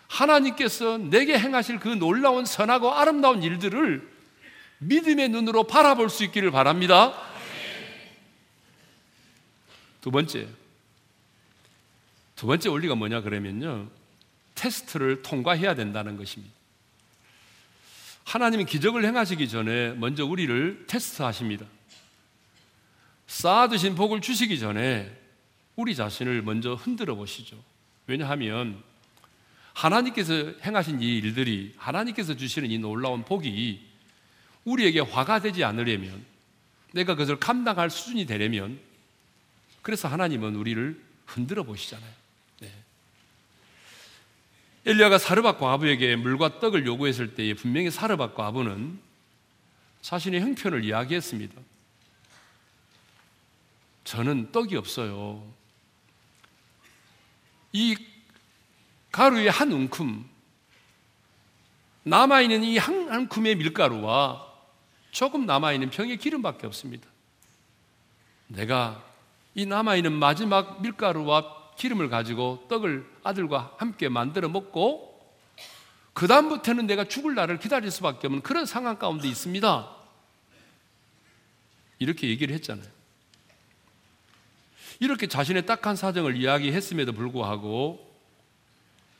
[0.07, 4.09] 하나님께서 내게 행하실 그 놀라운 선하고 아름다운 일들을
[4.79, 7.13] 믿음의 눈으로 바라볼 수 있기를 바랍니다.
[10.01, 10.47] 두 번째.
[12.35, 14.00] 두 번째 원리가 뭐냐 그러면요.
[14.61, 16.53] 테스트를 통과해야 된다는 것입니다.
[18.25, 21.65] 하나님은 기적을 행하시기 전에 먼저 우리를 테스트하십니다.
[23.25, 25.11] 쌓아두신 복을 주시기 전에
[25.75, 27.57] 우리 자신을 먼저 흔들어 보시죠.
[28.05, 28.83] 왜냐하면
[29.73, 33.81] 하나님께서 행하신 이 일들이 하나님께서 주시는 이 놀라운 복이
[34.65, 36.23] 우리에게 화가 되지 않으려면
[36.93, 38.79] 내가 그것을 감당할 수준이 되려면
[39.81, 42.21] 그래서 하나님은 우리를 흔들어 보시잖아요.
[44.85, 48.99] 엘리야가 사르밧과 아부에게 물과 떡을 요구했을 때에 분명히 사르밧과 아부는
[50.01, 51.53] 자신의 형편을 이야기했습니다.
[54.03, 55.43] 저는 떡이 없어요.
[57.73, 57.95] 이
[59.11, 60.27] 가루의 한 움큼,
[62.03, 64.47] 남아있는 이한 큼의 밀가루와
[65.11, 67.07] 조금 남아있는 병의 기름밖에 없습니다.
[68.47, 69.03] 내가
[69.53, 75.11] 이 남아있는 마지막 밀가루와 기름을 가지고 떡을 아들과 함께 만들어 먹고
[76.13, 79.95] 그 다음부터는 내가 죽을 날을 기다릴 수밖에 없는 그런 상황 가운데 있습니다.
[81.99, 82.87] 이렇게 얘기를 했잖아요.
[84.99, 88.07] 이렇게 자신의 딱한 사정을 이야기했음에도 불구하고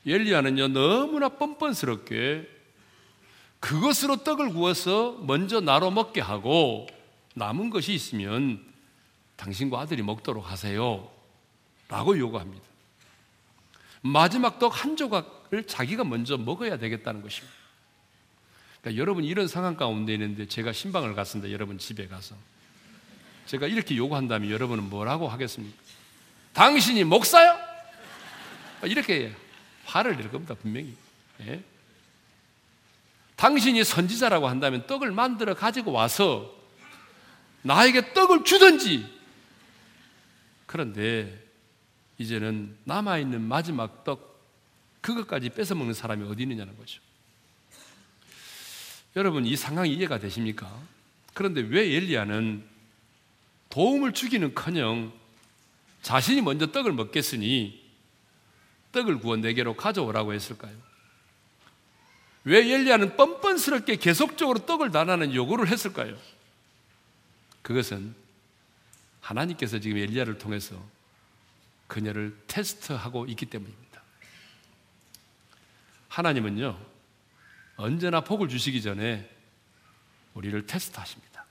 [0.06, 2.48] 엘리야는요 너무나 뻔뻔스럽게
[3.60, 6.88] 그것으로 떡을 구워서 먼저 나로 먹게 하고
[7.36, 8.64] 남은 것이 있으면
[9.38, 11.10] 당신과 아들이 먹도록 하세요.
[11.92, 12.64] 라고 요구합니다.
[14.02, 17.54] 마지막 떡 한 조각을 자기가 먼저 먹어야 되겠다는 것입니다.
[18.80, 21.52] 그러니까 여러분 이런 상황 가운데 있는데 제가 신방을 갔습니다.
[21.52, 22.36] 여러분 집에 가서.
[23.46, 25.78] 제가 이렇게 요구한다면 여러분은 뭐라고 하겠습니까?
[26.54, 27.60] 당신이 목사요?
[28.84, 29.36] 이렇게
[29.86, 30.96] 화를 낼 겁니다, 분명히.
[31.42, 31.62] 예?
[33.36, 36.56] 당신이 선지자라고 한다면 떡을 만들어 가지고 와서
[37.64, 39.06] 나에게 떡을 주든지.
[40.66, 41.51] 그런데
[42.22, 44.40] 이제는 남아있는 마지막 떡,
[45.02, 47.02] 그것까지 뺏어먹는 사람이 어디 있느냐는 거죠.
[49.16, 50.72] 여러분, 이 상황이 이해가 되십니까?
[51.34, 52.64] 그런데 왜 엘리야는
[53.70, 55.12] 도움을 주기는 커녕
[56.02, 57.82] 자신이 먼저 떡을 먹겠으니
[58.92, 60.76] 떡을 구워 내게로 가져오라고 했을까요?
[62.44, 66.18] 왜 엘리야는 뻔뻔스럽게 계속적으로 떡을 달라는 요구를 했을까요?
[67.62, 68.16] 그것은
[69.22, 70.76] 하나님께서 지금 엘리야를 통해서
[71.92, 74.02] 그녀를 테스트하고 있기 때문입니다.
[76.08, 76.80] 하나님은요,
[77.76, 79.30] 언제나 복을 주시기 전에
[80.34, 81.46] 우리를 테스트하십니다.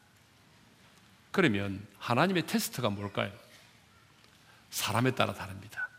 [1.30, 3.30] 그러면 하나님의 테스트가 뭘까요?
[4.70, 5.90] 사람에 따라 다릅니다.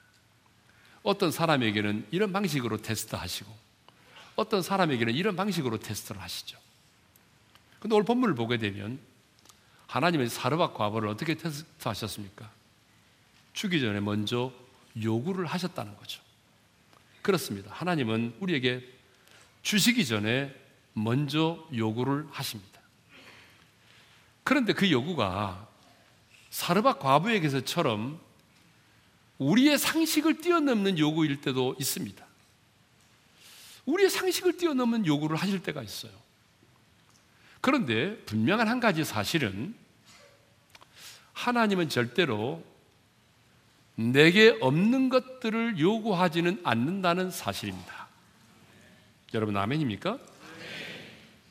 [1.03, 3.55] 어떤 사람에게는 이런 방식으로 테스트하시고
[4.37, 6.57] 어떤 사람에게는 이런 방식으로 테스트를 하시죠.
[7.79, 8.99] 근데 오늘 본문을 보게 되면
[9.85, 12.60] 하나님의 사르밧 과부를 어떻게 테스트하셨습니까?
[13.53, 14.51] 죽기 전에 먼저
[15.01, 16.21] 요구를 하셨다는 거죠.
[17.21, 17.71] 그렇습니다.
[17.73, 18.87] 하나님은 우리에게
[19.61, 20.55] 주시기 전에
[20.93, 22.81] 먼저 요구를 하십니다.
[24.43, 25.67] 그런데 그 요구가
[26.49, 28.19] 사르밧 과부에게서처럼
[29.37, 32.25] 우리의 상식을 뛰어넘는 요구일 때도 있습니다.
[33.85, 36.11] 우리의 상식을 뛰어넘는 요구를 하실 때가 있어요.
[37.61, 39.75] 그런데 분명한 한 가지 사실은
[41.33, 42.63] 하나님은 절대로
[43.95, 48.07] 내게 없는 것들을 요구하지는 않는다는 사실입니다.
[49.33, 50.17] 여러분, 아멘입니까?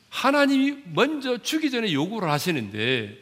[0.09, 3.17] 하나님이 먼저 주기 전에 요구를 하시는데,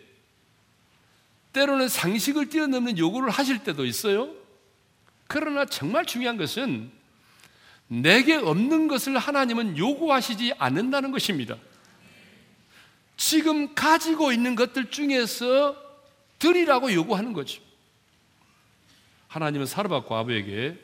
[1.54, 4.34] 때로는 상식을 뛰어넘는 요구를 하실 때도 있어요.
[5.28, 6.92] 그러나 정말 중요한 것은
[7.88, 11.58] 내게 없는 것을 하나님은 요구하시지 않는다는 것입니다.
[13.18, 15.76] 지금 가지고 있는 것들 중에서
[16.38, 17.62] 드리라고 요구하는 거죠.
[19.30, 20.78] 하나님은 사르밧 과부에게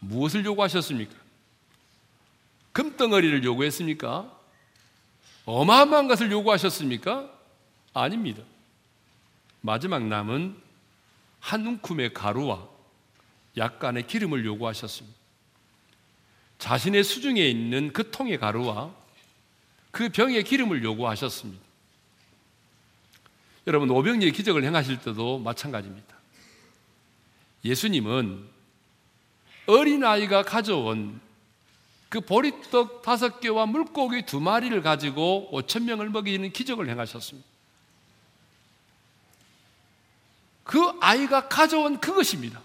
[0.00, 1.14] 무엇을 요구하셨습니까?
[2.72, 4.36] 금덩어리를 요구했습니까?
[5.44, 7.30] 어마어마한 것을 요구하셨습니까?
[7.94, 8.42] 아닙니다.
[9.60, 10.56] 마지막 남은
[11.40, 12.66] 한 움큼의 가루와
[13.56, 15.16] 약간의 기름을 요구하셨습니다.
[16.58, 18.94] 자신의 수중에 있는 그 통의 가루와
[19.90, 21.62] 그 병의 기름을 요구하셨습니다.
[23.66, 26.17] 여러분, 오병리의 기적을 행하실 때도 마찬가지입니다.
[27.64, 28.48] 예수님은
[29.66, 31.20] 어린아이가 가져온
[32.08, 37.46] 그 보리떡 다섯 개와 물고기 두 마리를 가지고 오천 명을 먹이는 기적을 행하셨습니다.
[40.64, 42.62] 그 아이가 가져온 그것입니다.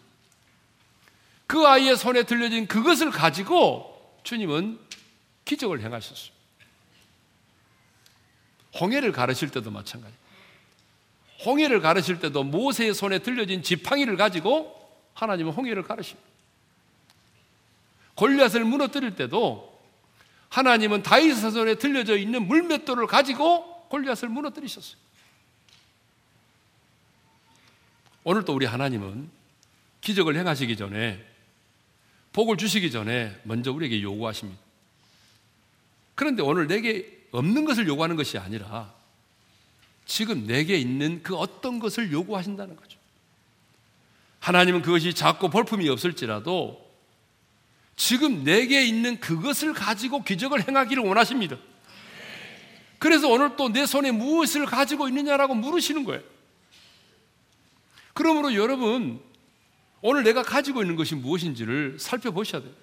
[1.47, 4.79] 그 아이의 손에 들려진 그것을 가지고 주님은
[5.45, 6.33] 기적을 행하셨습니다.
[8.79, 10.15] 홍해를 가르칠 때도 마찬가지.
[11.45, 14.82] 홍해를 가르칠 때도 모세의 손에 들려진 지팡이를 가지고
[15.13, 16.27] 하나님은 홍해를 가르십니다.
[18.15, 19.73] 골리앗을 무너뜨릴 때도
[20.49, 24.97] 하나님은 다윗의 손에 들려져 있는 물맷돌을 가지고 골리앗을 무너뜨리셨어요.
[28.23, 29.29] 오늘 또 우리 하나님은
[30.01, 31.23] 기적을 행하시기 전에
[32.33, 34.59] 복을 주시기 전에 먼저 우리에게 요구하십니다.
[36.15, 38.93] 그런데 오늘 내게 없는 것을 요구하는 것이 아니라
[40.05, 42.99] 지금 내게 있는 그 어떤 것을 요구하신다는 거죠.
[44.43, 46.85] 하나님은 그것이 작고 볼품이 없을지라도
[47.95, 51.55] 지금 내게 있는 그것을 가지고 기적을 행하기를 원하십니다.
[52.99, 56.21] 그래서 오늘 또 내 손에 무엇을 가지고 있느냐라고 물으시는 거예요.
[58.13, 59.21] 그러므로 여러분,
[60.01, 62.73] 오늘 내가 가지고 있는 것이 무엇인지를 살펴보셔야 돼요.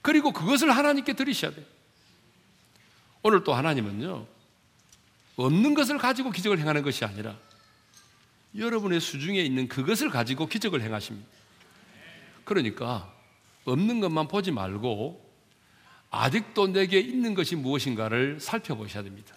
[0.00, 1.66] 그리고 그것을 하나님께 드리셔야 돼요.
[3.22, 4.26] 오늘 또 하나님은요,
[5.36, 7.36] 없는 것을 가지고 기적을 행하는 것이 아니라
[8.56, 11.28] 여러분의 수중에 있는 그것을 가지고 기적을 행하십니다.
[12.44, 13.12] 그러니까
[13.64, 15.32] 없는 것만 보지 말고
[16.10, 19.34] 아직도 내게 있는 것이 무엇인가를 살펴보셔야 됩니다.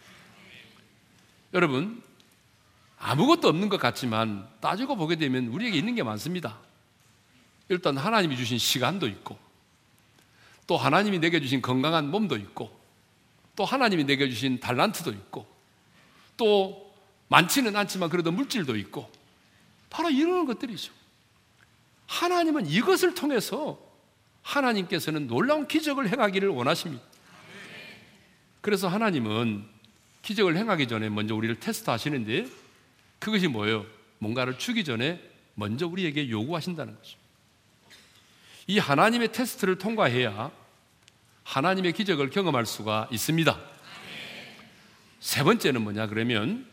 [1.54, 2.04] 여러분,
[2.98, 6.60] 아무것도 없는 것 같지만 따지고 보게 되면 우리에게 있는 게 많습니다.
[7.70, 9.38] 일단 하나님이 주신 시간도 있고,
[10.68, 12.78] 또 하나님이 내게 주신 건강한 몸도 있고,
[13.56, 15.48] 또 하나님이 내게 주신 달란트도 있고,
[16.36, 16.85] 또
[17.28, 19.12] 많지는 않지만 그래도 물질도 있고,
[19.90, 20.94] 바로 이런 것들이죠.
[22.08, 23.80] 하나님은 이것을 통해서
[24.42, 27.04] 하나님께서는 놀라운 기적을 행하기를 원하십니다.
[28.62, 29.66] 그래서 하나님은
[30.22, 32.48] 기적을 행하기 전에 먼저 우리를 테스트 하시는데
[33.20, 33.86] 그것이 뭐예요?
[34.20, 35.22] 뭔가를 주기 전에
[35.54, 37.18] 먼저 우리에게 요구하신다는 거죠.
[38.68, 40.52] 이 하나님의 테스트를 통과해야
[41.44, 43.60] 하나님의 기적을 경험할 수가 있습니다.
[45.20, 46.68] 세 번째는 뭐냐 그러면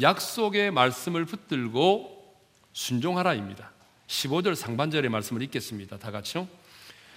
[0.00, 2.36] 약속의 말씀을 붙들고
[2.72, 3.72] 순종하라입니다.
[4.06, 5.98] 15절 상반절의 말씀을 읽겠습니다.
[5.98, 6.48] 다 같이요.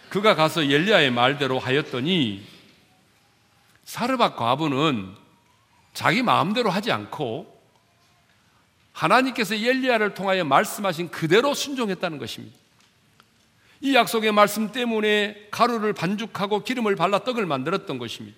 [0.10, 2.46] 그가 가서 엘리야의 말대로 하였더니
[3.86, 5.16] 사르밧 과부는
[5.94, 7.62] 자기 마음대로 하지 않고
[8.94, 12.58] 하나님께서 엘리야를 통하여 말씀하신 그대로 순종했다는 것입니다.
[13.80, 18.38] 이 약속의 말씀 때문에 가루를 반죽하고 기름을 발라 떡을 만들었던 것입니다.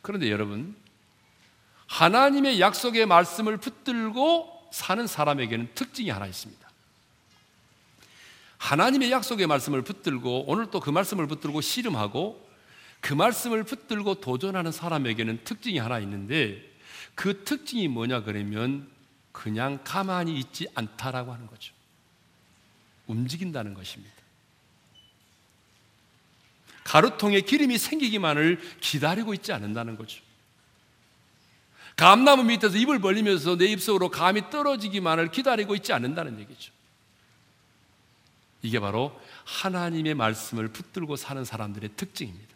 [0.00, 0.74] 그런데 여러분,
[1.86, 6.64] 하나님의 약속의 말씀을 붙들고 사는 사람에게는 특징이 하나 있습니다.
[8.58, 12.42] 하나님의 약속의 말씀을 붙들고 오늘 또 그 말씀을 붙들고 씨름하고
[13.00, 16.72] 그 말씀을 붙들고 도전하는 사람에게는 특징이 하나 있는데
[17.14, 18.88] 그 특징이 뭐냐 그러면
[19.32, 21.74] 그냥 가만히 있지 않다라고 하는 거죠.
[23.06, 24.14] 움직인다는 것입니다.
[26.84, 30.23] 가루통에 기름이 생기기만을 기다리고 있지 않는다는 거죠.
[31.96, 36.72] 감나무 밑에서 입을 벌리면서 내 입속으로 감이 떨어지기만을 기다리고 있지 않는다는 얘기죠.
[38.62, 42.54] 이게 바로 하나님의 말씀을 붙들고 사는 사람들의 특징입니다.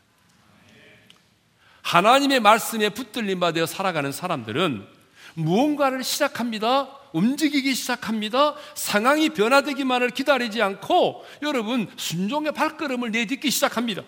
[1.82, 4.86] 하나님의 말씀에 붙들림 받아 살아가는 사람들은
[5.34, 6.88] 무언가를 시작합니다.
[7.12, 8.54] 움직이기 시작합니다.
[8.74, 14.02] 상황이 변화되기만을 기다리지 않고 여러분 순종의 발걸음을 내딛기 시작합니다.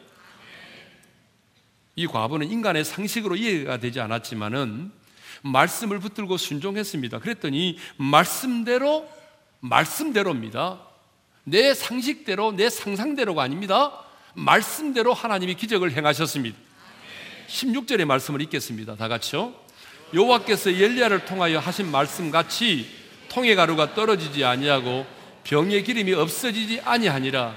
[1.96, 4.99] 이 과부는 인간의 상식으로 이해가 되지 않았지만은
[5.42, 7.18] 말씀을 붙들고 순종했습니다.
[7.20, 9.09] 그랬더니 말씀대로
[9.61, 10.81] 말씀대로입니다.
[11.44, 13.92] 내 상식대로 내 상상대로가 아닙니다.
[14.35, 16.57] 말씀대로 하나님이 기적을 행하셨습니다.
[17.48, 18.96] 16절의 말씀을 읽겠습니다.
[18.96, 19.53] 다 같이요.
[20.14, 22.88] 여호와께서 엘리야를 통하여 하신 말씀 같이
[23.29, 25.07] 통의 가루가 떨어지지 아니하고
[25.44, 27.57] 병의 기름이 없어지지 아니하니라.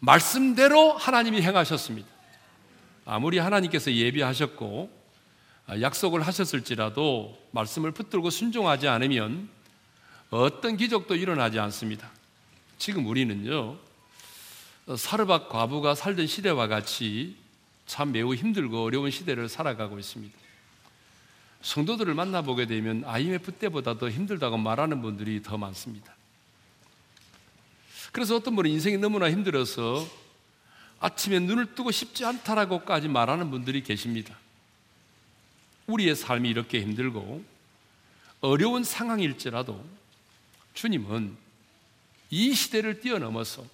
[0.00, 2.08] 말씀대로 하나님이 행하셨습니다.
[3.04, 4.99] 아무리 하나님께서 예비하셨고
[5.68, 9.48] 약속을 하셨을지라도 말씀을 붙들고 순종하지 않으면
[10.30, 12.10] 어떤 기적도 일어나지 않습니다.
[12.78, 13.76] 지금 우리는요,
[14.96, 17.36] 사르밧 과부가 살던 시대와 같이
[17.86, 20.36] 참 매우 힘들고 어려운 시대를 살아가고 있습니다.
[21.62, 26.14] 성도들을 만나보게 되면 IMF 때보다 더 힘들다고 말하는 분들이 더 많습니다.
[28.12, 30.06] 그래서 어떤 분은 인생이 너무나 힘들어서
[31.00, 34.36] 아침에 눈을 뜨고 싶지 않다라고까지 말하는 분들이 계십니다.
[35.90, 37.44] 우리의 삶이 이렇게 힘들고
[38.40, 39.84] 어려운 상황일지라도
[40.74, 41.36] 주님은
[42.30, 43.64] 이 시대를 뛰어넘어서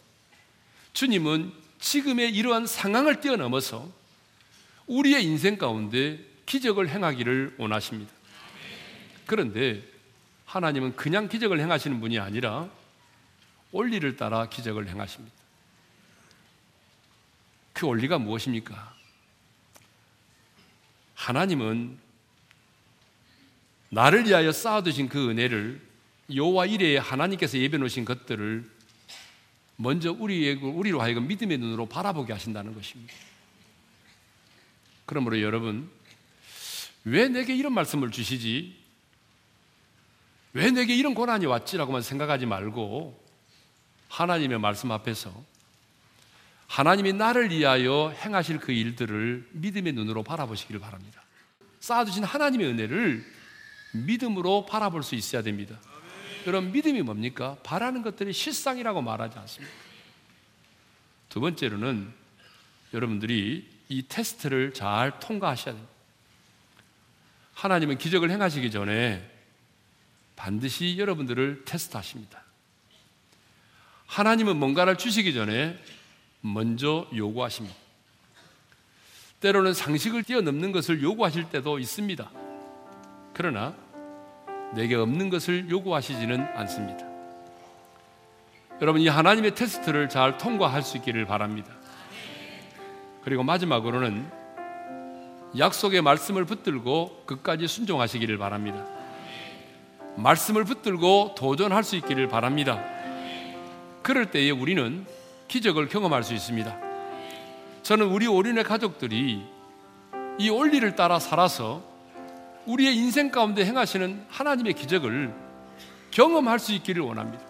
[0.93, 3.91] 주님은 지금의 이러한 상황을 뛰어넘어서
[4.87, 8.13] 우리의 인생 가운데 기적을 행하기를 원하십니다.
[9.27, 9.85] 그런데
[10.47, 12.71] 하나님은 그냥 기적을 행하시는 분이 아니라
[13.73, 15.35] 원리를 따라 기적을 행하십니다.
[17.73, 18.95] 그 원리가 무엇입니까?
[21.15, 22.06] 하나님은
[23.89, 25.81] 나를 위하여 쌓아두신 그 은혜를
[26.35, 28.69] 여호와 이레에 하나님께서 예배 놓으신 것들을
[29.77, 33.15] 먼저 우리의 우리로 하여금 믿음의 눈으로 바라보게 하신다는 것입니다.
[35.05, 35.91] 그러므로 여러분
[37.05, 38.75] 왜 내게 이런 말씀을 주시지?
[40.55, 43.23] 왜 내게 이런 고난이 왔지라고만 생각하지 말고
[44.09, 45.33] 하나님의 말씀 앞에서
[46.67, 51.23] 하나님이 나를 위하여 행하실 그 일들을 믿음의 눈으로 바라보시기를 바랍니다.
[51.79, 53.36] 쌓아두신 하나님의 은혜를
[53.93, 55.79] 믿음으로 바라볼 수 있어야 됩니다.
[56.47, 57.57] 여러분, 믿음이 뭡니까?
[57.63, 59.75] 바라는 것들이 실상이라고 말하지 않습니다.
[61.29, 62.13] 두 번째로는
[62.95, 65.93] 여러분들이 이 테스트를 잘 통과하셔야 됩니다.
[67.55, 69.29] 하나님은 기적을 행하시기 전에
[70.37, 72.43] 반드시 여러분들을 테스트하십니다.
[74.07, 75.83] 하나님은 뭔가를 주시기 전에
[76.41, 77.75] 먼저 요구하십니다.
[79.41, 82.46] 때로는 상식을 뛰어넘는 것을 요구하실 때도 있습니다.
[83.37, 83.75] 그러나
[84.73, 87.07] 내게 없는 것을 요구하시지는 않습니다.
[88.81, 91.71] 여러분, 이 하나님의 테스트를 잘 통과할 수 있기를 바랍니다.
[93.25, 94.27] 그리고 마지막으로는
[95.59, 98.87] 약속의 말씀을 붙들고 끝까지 순종하시기를 바랍니다.
[100.17, 102.83] 말씀을 붙들고 도전할 수 있기를 바랍니다.
[104.01, 105.05] 그럴 때에 우리는
[105.49, 106.75] 기적을 경험할 수 있습니다.
[107.83, 109.45] 저는 우리 오륜의 가족들이
[110.39, 111.96] 이 원리를 따라 살아서
[112.67, 115.33] 우리의 인생 가운데 행하시는 하나님의 기적을
[116.11, 117.45] 경험할 수 있기를 원합니다.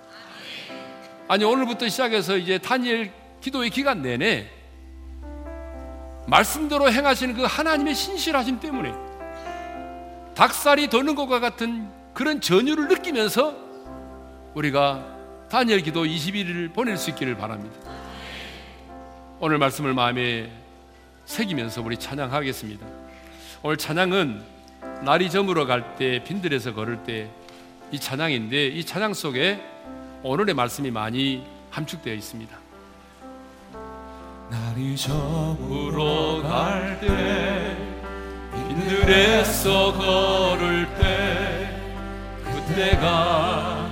[1.29, 4.49] 아니 오늘부터 시작해서 이제 다니엘 기도의 기간 내내
[6.27, 8.93] 말씀대로 행하시는 그 하나님의 신실하심 때문에
[10.35, 13.57] 닭살이 도는 것과 같은 그런 전율을 느끼면서
[14.55, 15.17] 우리가
[15.51, 17.77] 다니엘 기도 21일을 보낼 수 있기를 바랍니다.
[19.39, 20.51] 오늘 말씀을 마음에
[21.25, 22.87] 새기면서 우리 찬양하겠습니다.
[23.63, 24.56] 오늘 찬양은
[25.03, 27.29] 날이 저물어 갈 때 빈들에서 걸을 때
[27.93, 29.61] 이 찬양인데 이 찬양 속에
[30.25, 32.57] 오늘의 말씀이 많이 함축되어 있습니다.
[34.51, 37.77] 날이 저물어 갈 때
[38.53, 41.81] 빈들에서 걸을 때
[42.43, 43.89] 그때가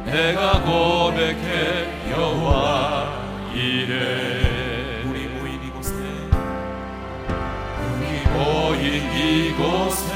[0.06, 5.92] 내가 고백해 여호와 이래 우리 모인 이곳에.
[7.82, 8.80] 우리 모인
[9.14, 10.08] 이곳에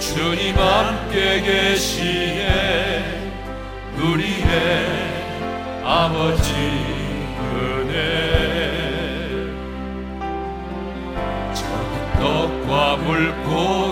[0.00, 3.32] 주님 함께 계시네.
[3.98, 4.46] 우리의
[5.84, 6.52] 아버지
[7.52, 7.94] 은혜.
[11.52, 11.60] 저
[12.18, 13.85] 떡과 물고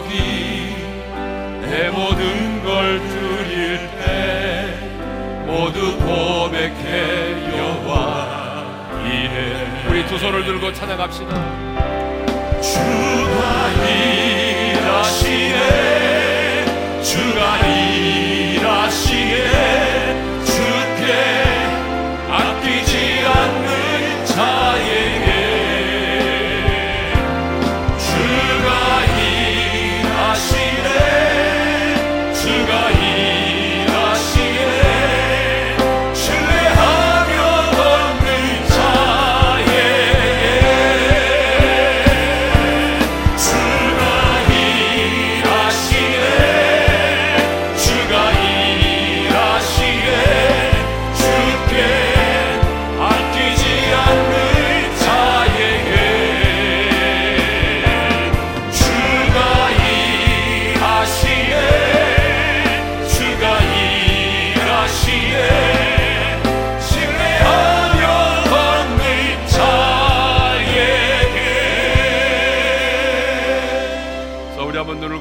[6.65, 11.29] 고백해 여호와 이래 우리 두 손을 들고 찬양합시다.
[12.62, 13.71] 주가
[14.73, 15.53] 일하시네
[17.03, 18.24] 주가 일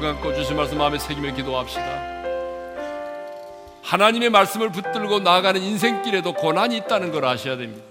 [0.04, 2.14] 우리 한번 눈을 감고 주신 말씀 마음에 새기며 기도합시다.
[3.82, 7.82] 하나님의 말씀을 붙들고 나아가는 인생길에도 고난이 있다는 걸 아셔야 됩니다.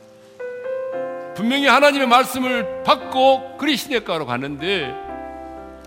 [1.35, 4.93] 분명히 하나님의 말씀을 받고 그리 시냇가로 갔는데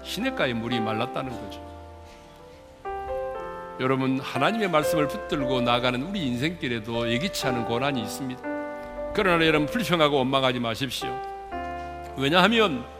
[0.03, 1.65] 시냇가에 물이 말랐다는 거죠.
[3.79, 8.43] 여러분 하나님의 말씀을 붙들고 나아가는 우리 인생길에도 예기치 않은 고난이 있습니다.
[9.15, 11.09] 그러나 여러분 불평하고 원망하지 마십시오.
[12.17, 12.96] 왜냐하면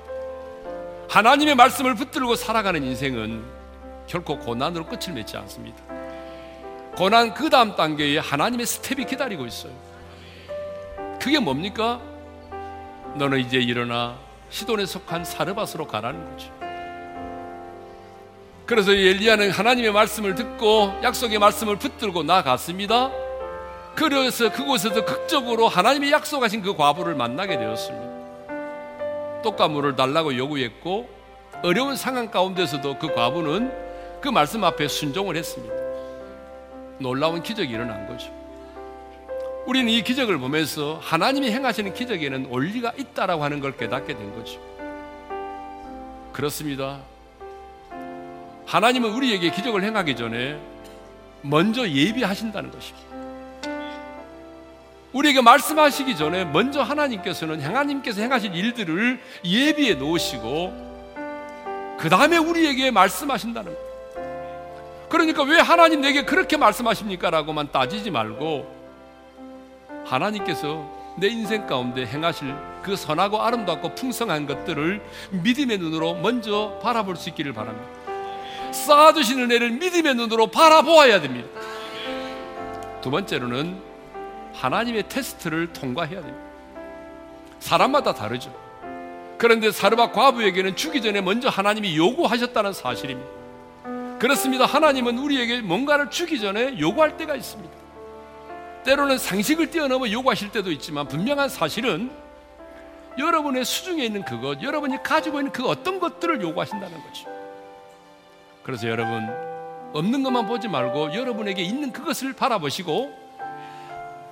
[1.09, 3.45] 하나님의 말씀을 붙들고 살아가는 인생은
[4.07, 5.83] 결코 고난으로 끝을 맺지 않습니다.
[6.97, 9.73] 고난 그 다음 단계에 하나님의 스텝이 기다리고 있어요.
[11.21, 12.01] 그게 뭡니까?
[13.17, 14.17] 너는 이제 일어나
[14.51, 16.51] 시돈에 속한 사르밧으로 가라는 거죠.
[18.65, 23.11] 그래서 엘리야는 하나님의 말씀을 듣고 약속의 말씀을 붙들고 나갔습니다.
[23.95, 28.16] 그래서 그곳에서 극적으로 하나님의 약속하신 그 과부를 만나게 되었습니다.
[29.47, 31.09] 떡과 물을 달라고 요구했고
[31.63, 35.73] 어려운 상황 가운데서도 그 과부는 그 말씀 앞에 순종을 했습니다.
[36.99, 38.33] 놀라운 기적이 일어난 거죠.
[39.67, 44.61] 우리는 이 기적을 보면서 하나님이 행하시는 기적에는 원리가 있다라고 하는 걸 깨닫게 된 거죠.
[46.33, 46.99] 그렇습니다.
[48.67, 50.61] 하나님은 우리에게 기적을 행하기 전에
[51.43, 53.16] 먼저 예비하신다는 것입니다.
[55.13, 60.87] 우리에게 말씀하시기 전에 먼저 하나님께서는 하나님께서 행하실 일들을 예비해 놓으시고
[61.99, 63.87] 그 다음에 우리에게 말씀하신다는 거예요.
[65.09, 67.31] 그러니까 왜 하나님 내게 그렇게 말씀하십니까?
[67.31, 68.75] 라고만 따지지 말고
[70.05, 75.01] 하나님께서 내 인생 가운데 행하실 그 선하고 아름답고 풍성한 것들을
[75.31, 77.87] 믿음의 눈으로 먼저 바라볼 수 있기를 바랍니다.
[78.73, 81.49] 쌓아두시는 애를 믿음의 눈으로 바라보아야 됩니다.
[83.01, 83.81] 두 번째로는
[84.57, 86.47] 하나님의 테스트를 통과해야 됩니다.
[87.59, 88.55] 사람마다 다르죠.
[89.39, 93.31] 그런데 사르밧 과부에게는 죽기 전에 먼저 하나님이 요구하셨다는 사실입니다.
[94.19, 94.65] 그렇습니다.
[94.65, 97.75] 하나님은 우리에게 뭔가를 주기 전에 요구할 때가 있습니다.
[98.85, 102.11] 때로는 상식을 뛰어넘어 요구하실 때도 있지만 분명한 사실은
[103.19, 107.27] 여러분의 수중에 있는 그것, 여러분이 가지고 있는 그 어떤 것들을 요구하신다는 거죠.
[108.63, 109.29] 그래서 여러분
[109.93, 113.26] 없는 것만 보지 말고 여러분에게 있는 그것을 바라보시고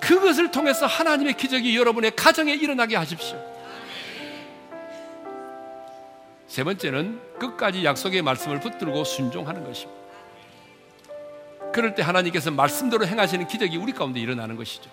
[0.00, 3.38] 그것을 통해서 하나님의 기적이 여러분의 가정에 일어나게 하십시오.
[6.46, 10.04] 세 번째는 끝까지 약속의 말씀을 붙들고 순종하는 것입니다.
[11.72, 14.88] 그럴 때 하나님께서 말씀대로 행하시는 기적이 우리 가운데 일어나는 것이죠.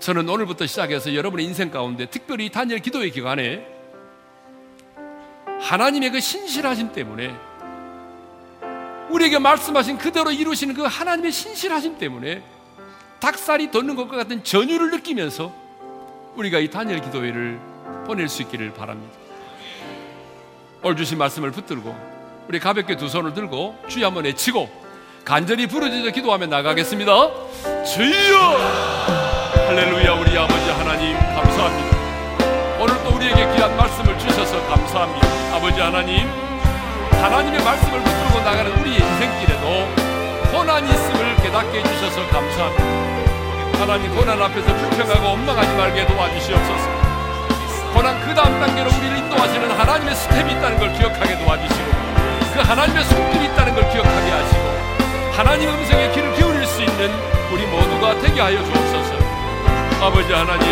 [0.00, 3.64] 저는 오늘부터 시작해서 여러분의 인생 가운데 특별히 단열 기도의 기간에
[5.60, 7.32] 하나님의 그 신실하심 때문에
[9.10, 12.42] 우리에게 말씀하신 그대로 이루시는 그 하나님의 신실하심 때문에
[13.22, 15.52] 닭살이 돋는 것과 같은 전율을 느끼면서
[16.34, 17.60] 우리가 이 단열 기도회를
[18.04, 19.16] 보낼 수 있기를 바랍니다.
[20.82, 21.96] 오늘 주신 말씀을 붙들고
[22.48, 24.68] 우리 가볍게 두 손을 들고 주여 한번 외치고
[25.24, 27.12] 간절히 부르짖어 기도하며 나가겠습니다.
[27.84, 28.38] 주여!
[29.68, 32.82] 할렐루야 우리 아버지 하나님 감사합니다.
[32.82, 35.56] 오늘 또 우리에게 귀한 말씀을 주셔서 감사합니다.
[35.56, 36.26] 아버지 하나님
[37.12, 40.11] 하나님의 말씀을 붙들고 나가는 우리의 인생길에도
[40.52, 43.80] 고난이 있음을 깨닫게 해주셔서 감사합니다.
[43.80, 47.02] 하나님 고난 앞에서 불평하고 원망하지 말게 도와주시옵소서.
[47.94, 51.90] 고난 그 다음 단계로 우리를 인도하시는 하나님의 스텝이 있다는 걸 기억하게 도와주시고
[52.52, 54.62] 그 하나님의 손길이 있다는 걸 기억하게 하시고
[55.32, 57.10] 하나님 음성에 귀를 기울일 수 있는
[57.50, 59.14] 우리 모두가 되게 하여 주옵소서
[60.04, 60.68] 아버지 하나님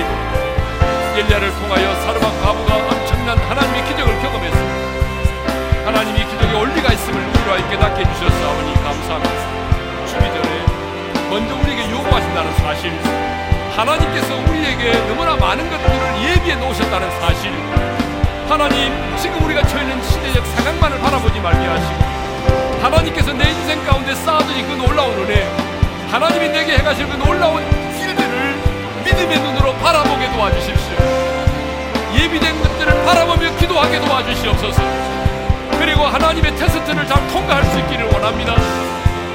[1.16, 8.74] 엘리야를 통하여 사르밧 과부가 엄청난 하나님의 기적을 경험했습니다 하나님이 기적에 원리가 있음을 우리와 깨닫게 해주셨사오니
[8.74, 9.69] 감사합니다 주기 전에
[11.30, 12.90] 먼저 우리에게 요구하신다는 사실
[13.76, 17.52] 하나님께서 우리에게 너무나 많은 것들을 예비해 놓으셨다는 사실
[18.48, 24.66] 하나님 지금 우리가 처해 있는 시대적 상황만을 바라보지 말게 하시고 하나님께서 내 인생 가운데 쌓아두신
[24.66, 25.48] 그 놀라운 은혜
[26.10, 28.56] 하나님이 내게 해가실 그 놀라운 일들을
[29.04, 30.96] 믿음의 눈으로 바라보게 도와주십시오.
[32.12, 34.82] 예비된 것들을 바라보며 기도하게 도와주시옵소서.
[35.78, 38.56] 그리고 하나님의 테스트를 잘 통과할 수 있기를 원합니다.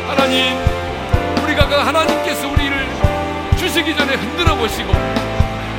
[0.09, 0.74] 하나님
[1.55, 2.87] 우리가 그 하나님께서 우리를
[3.57, 4.91] 주시기 전에 흔들어 보시고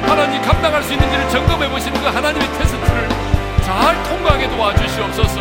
[0.06, 3.08] 하나님 감당할 수 있는지를 점검해 보시는 그 하나님의 테스트를
[3.62, 5.40] 잘 통과하게 도와주시옵소서.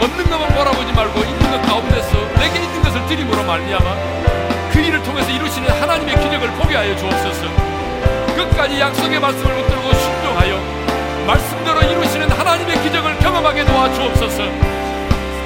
[0.00, 3.96] 없는 것만 바라보지 말고 있는 것 가운데서 내게 있는 것을 드림으로 말미암아
[4.72, 7.46] 그 일을 통해서 이루시는 하나님의 기적을 보게 하여 주옵소서.
[8.34, 10.58] 끝까지 약속의 말씀을 붙들고 순종하여
[11.26, 14.42] 말씀대로 이루시는 하나님의 기적을 경험하게 도와주옵소서.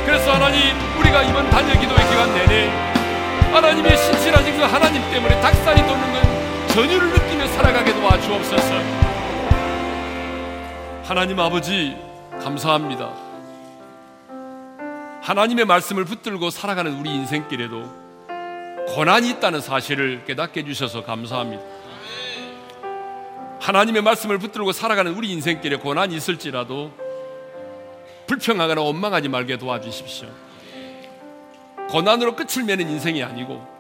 [0.07, 2.94] 그래서 하나님 우리가 이번 단일 기도의 기간 내내
[3.55, 8.75] 하나님의 신실하신 그 하나님 때문에 닭살이 돋는 건 전율을 느끼며 살아가게 도와주옵소서.
[11.05, 11.97] 하나님 아버지
[12.43, 13.13] 감사합니다.
[15.23, 17.89] 하나님의 말씀을 붙들고 살아가는 우리 인생길에도
[18.89, 21.63] 고난이 있다는 사실을 깨닫게 해주셔서 감사합니다.
[23.61, 26.91] 하나님의 말씀을 붙들고 살아가는 우리 인생길에 고난이 있을지라도
[28.27, 30.44] 불평하거나 원망하지 말게 도와주십시오
[31.91, 33.75] 고난으로 끝을 맺는 인생이 아니고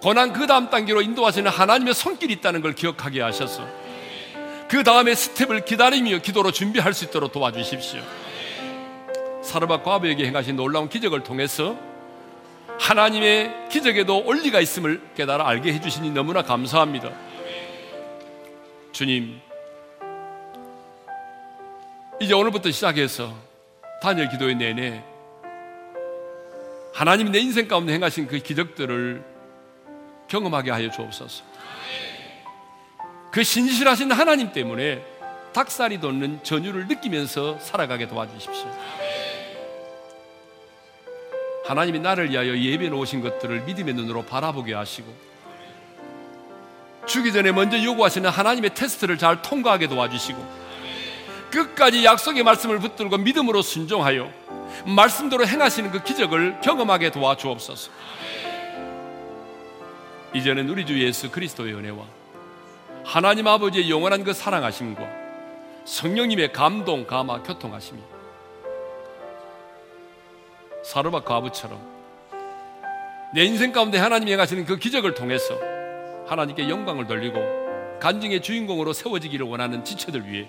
[0.00, 3.66] 고난 그 다음 단계로 인도하시는 하나님의 손길이 있다는 걸 기억하게 하셔서
[4.68, 8.02] 그 다음에 스텝을 기다리며 기도로 준비할 수 있도록 도와주십시오.
[9.42, 11.76] 사르밧 과부에게 행하신 놀라운 기적을 통해서
[12.78, 17.10] 하나님의 기적에도 원리가 있음을 깨달아 알게 해주시니 너무나 감사합니다.
[18.92, 19.40] 주님,
[22.20, 23.34] 이제 오늘부터 시작해서
[24.02, 25.02] 단일 기도의 내내
[26.98, 29.22] 하나님이 내 인생 가운데 행하신 그 기적들을
[30.26, 31.44] 경험하게 하여 주옵소서.
[33.30, 35.00] 그 신실하신 하나님 때문에
[35.52, 38.68] 닭살이 돋는 전율을 느끼면서 살아가게 도와주십시오.
[41.66, 45.06] 하나님이 나를 위하여 예배 놓으신 것들을 믿음의 눈으로 바라보게 하시고
[47.06, 50.44] 주기 전에 먼저 요구하시는 하나님의 테스트를 잘 통과하게 도와주시고
[51.52, 54.48] 끝까지 약속의 말씀을 붙들고 믿음으로 순종하여
[54.86, 57.90] 말씀대로 행하시는 그 기적을 경험하게 도와주옵소서.
[60.34, 62.04] 이제는 우리 주 예수 그리스도의 은혜와
[63.04, 65.02] 하나님 아버지의 영원한 그 사랑하심과
[65.84, 68.00] 성령님의 감동, 감화, 교통하심이
[70.84, 71.80] 사르밧 과부처럼
[73.34, 75.58] 내 인생 가운데 하나님이 행하시는 그 기적을 통해서
[76.26, 80.48] 하나님께 영광을 돌리고 간증의 주인공으로 세워지기를 원하는 지체들 위해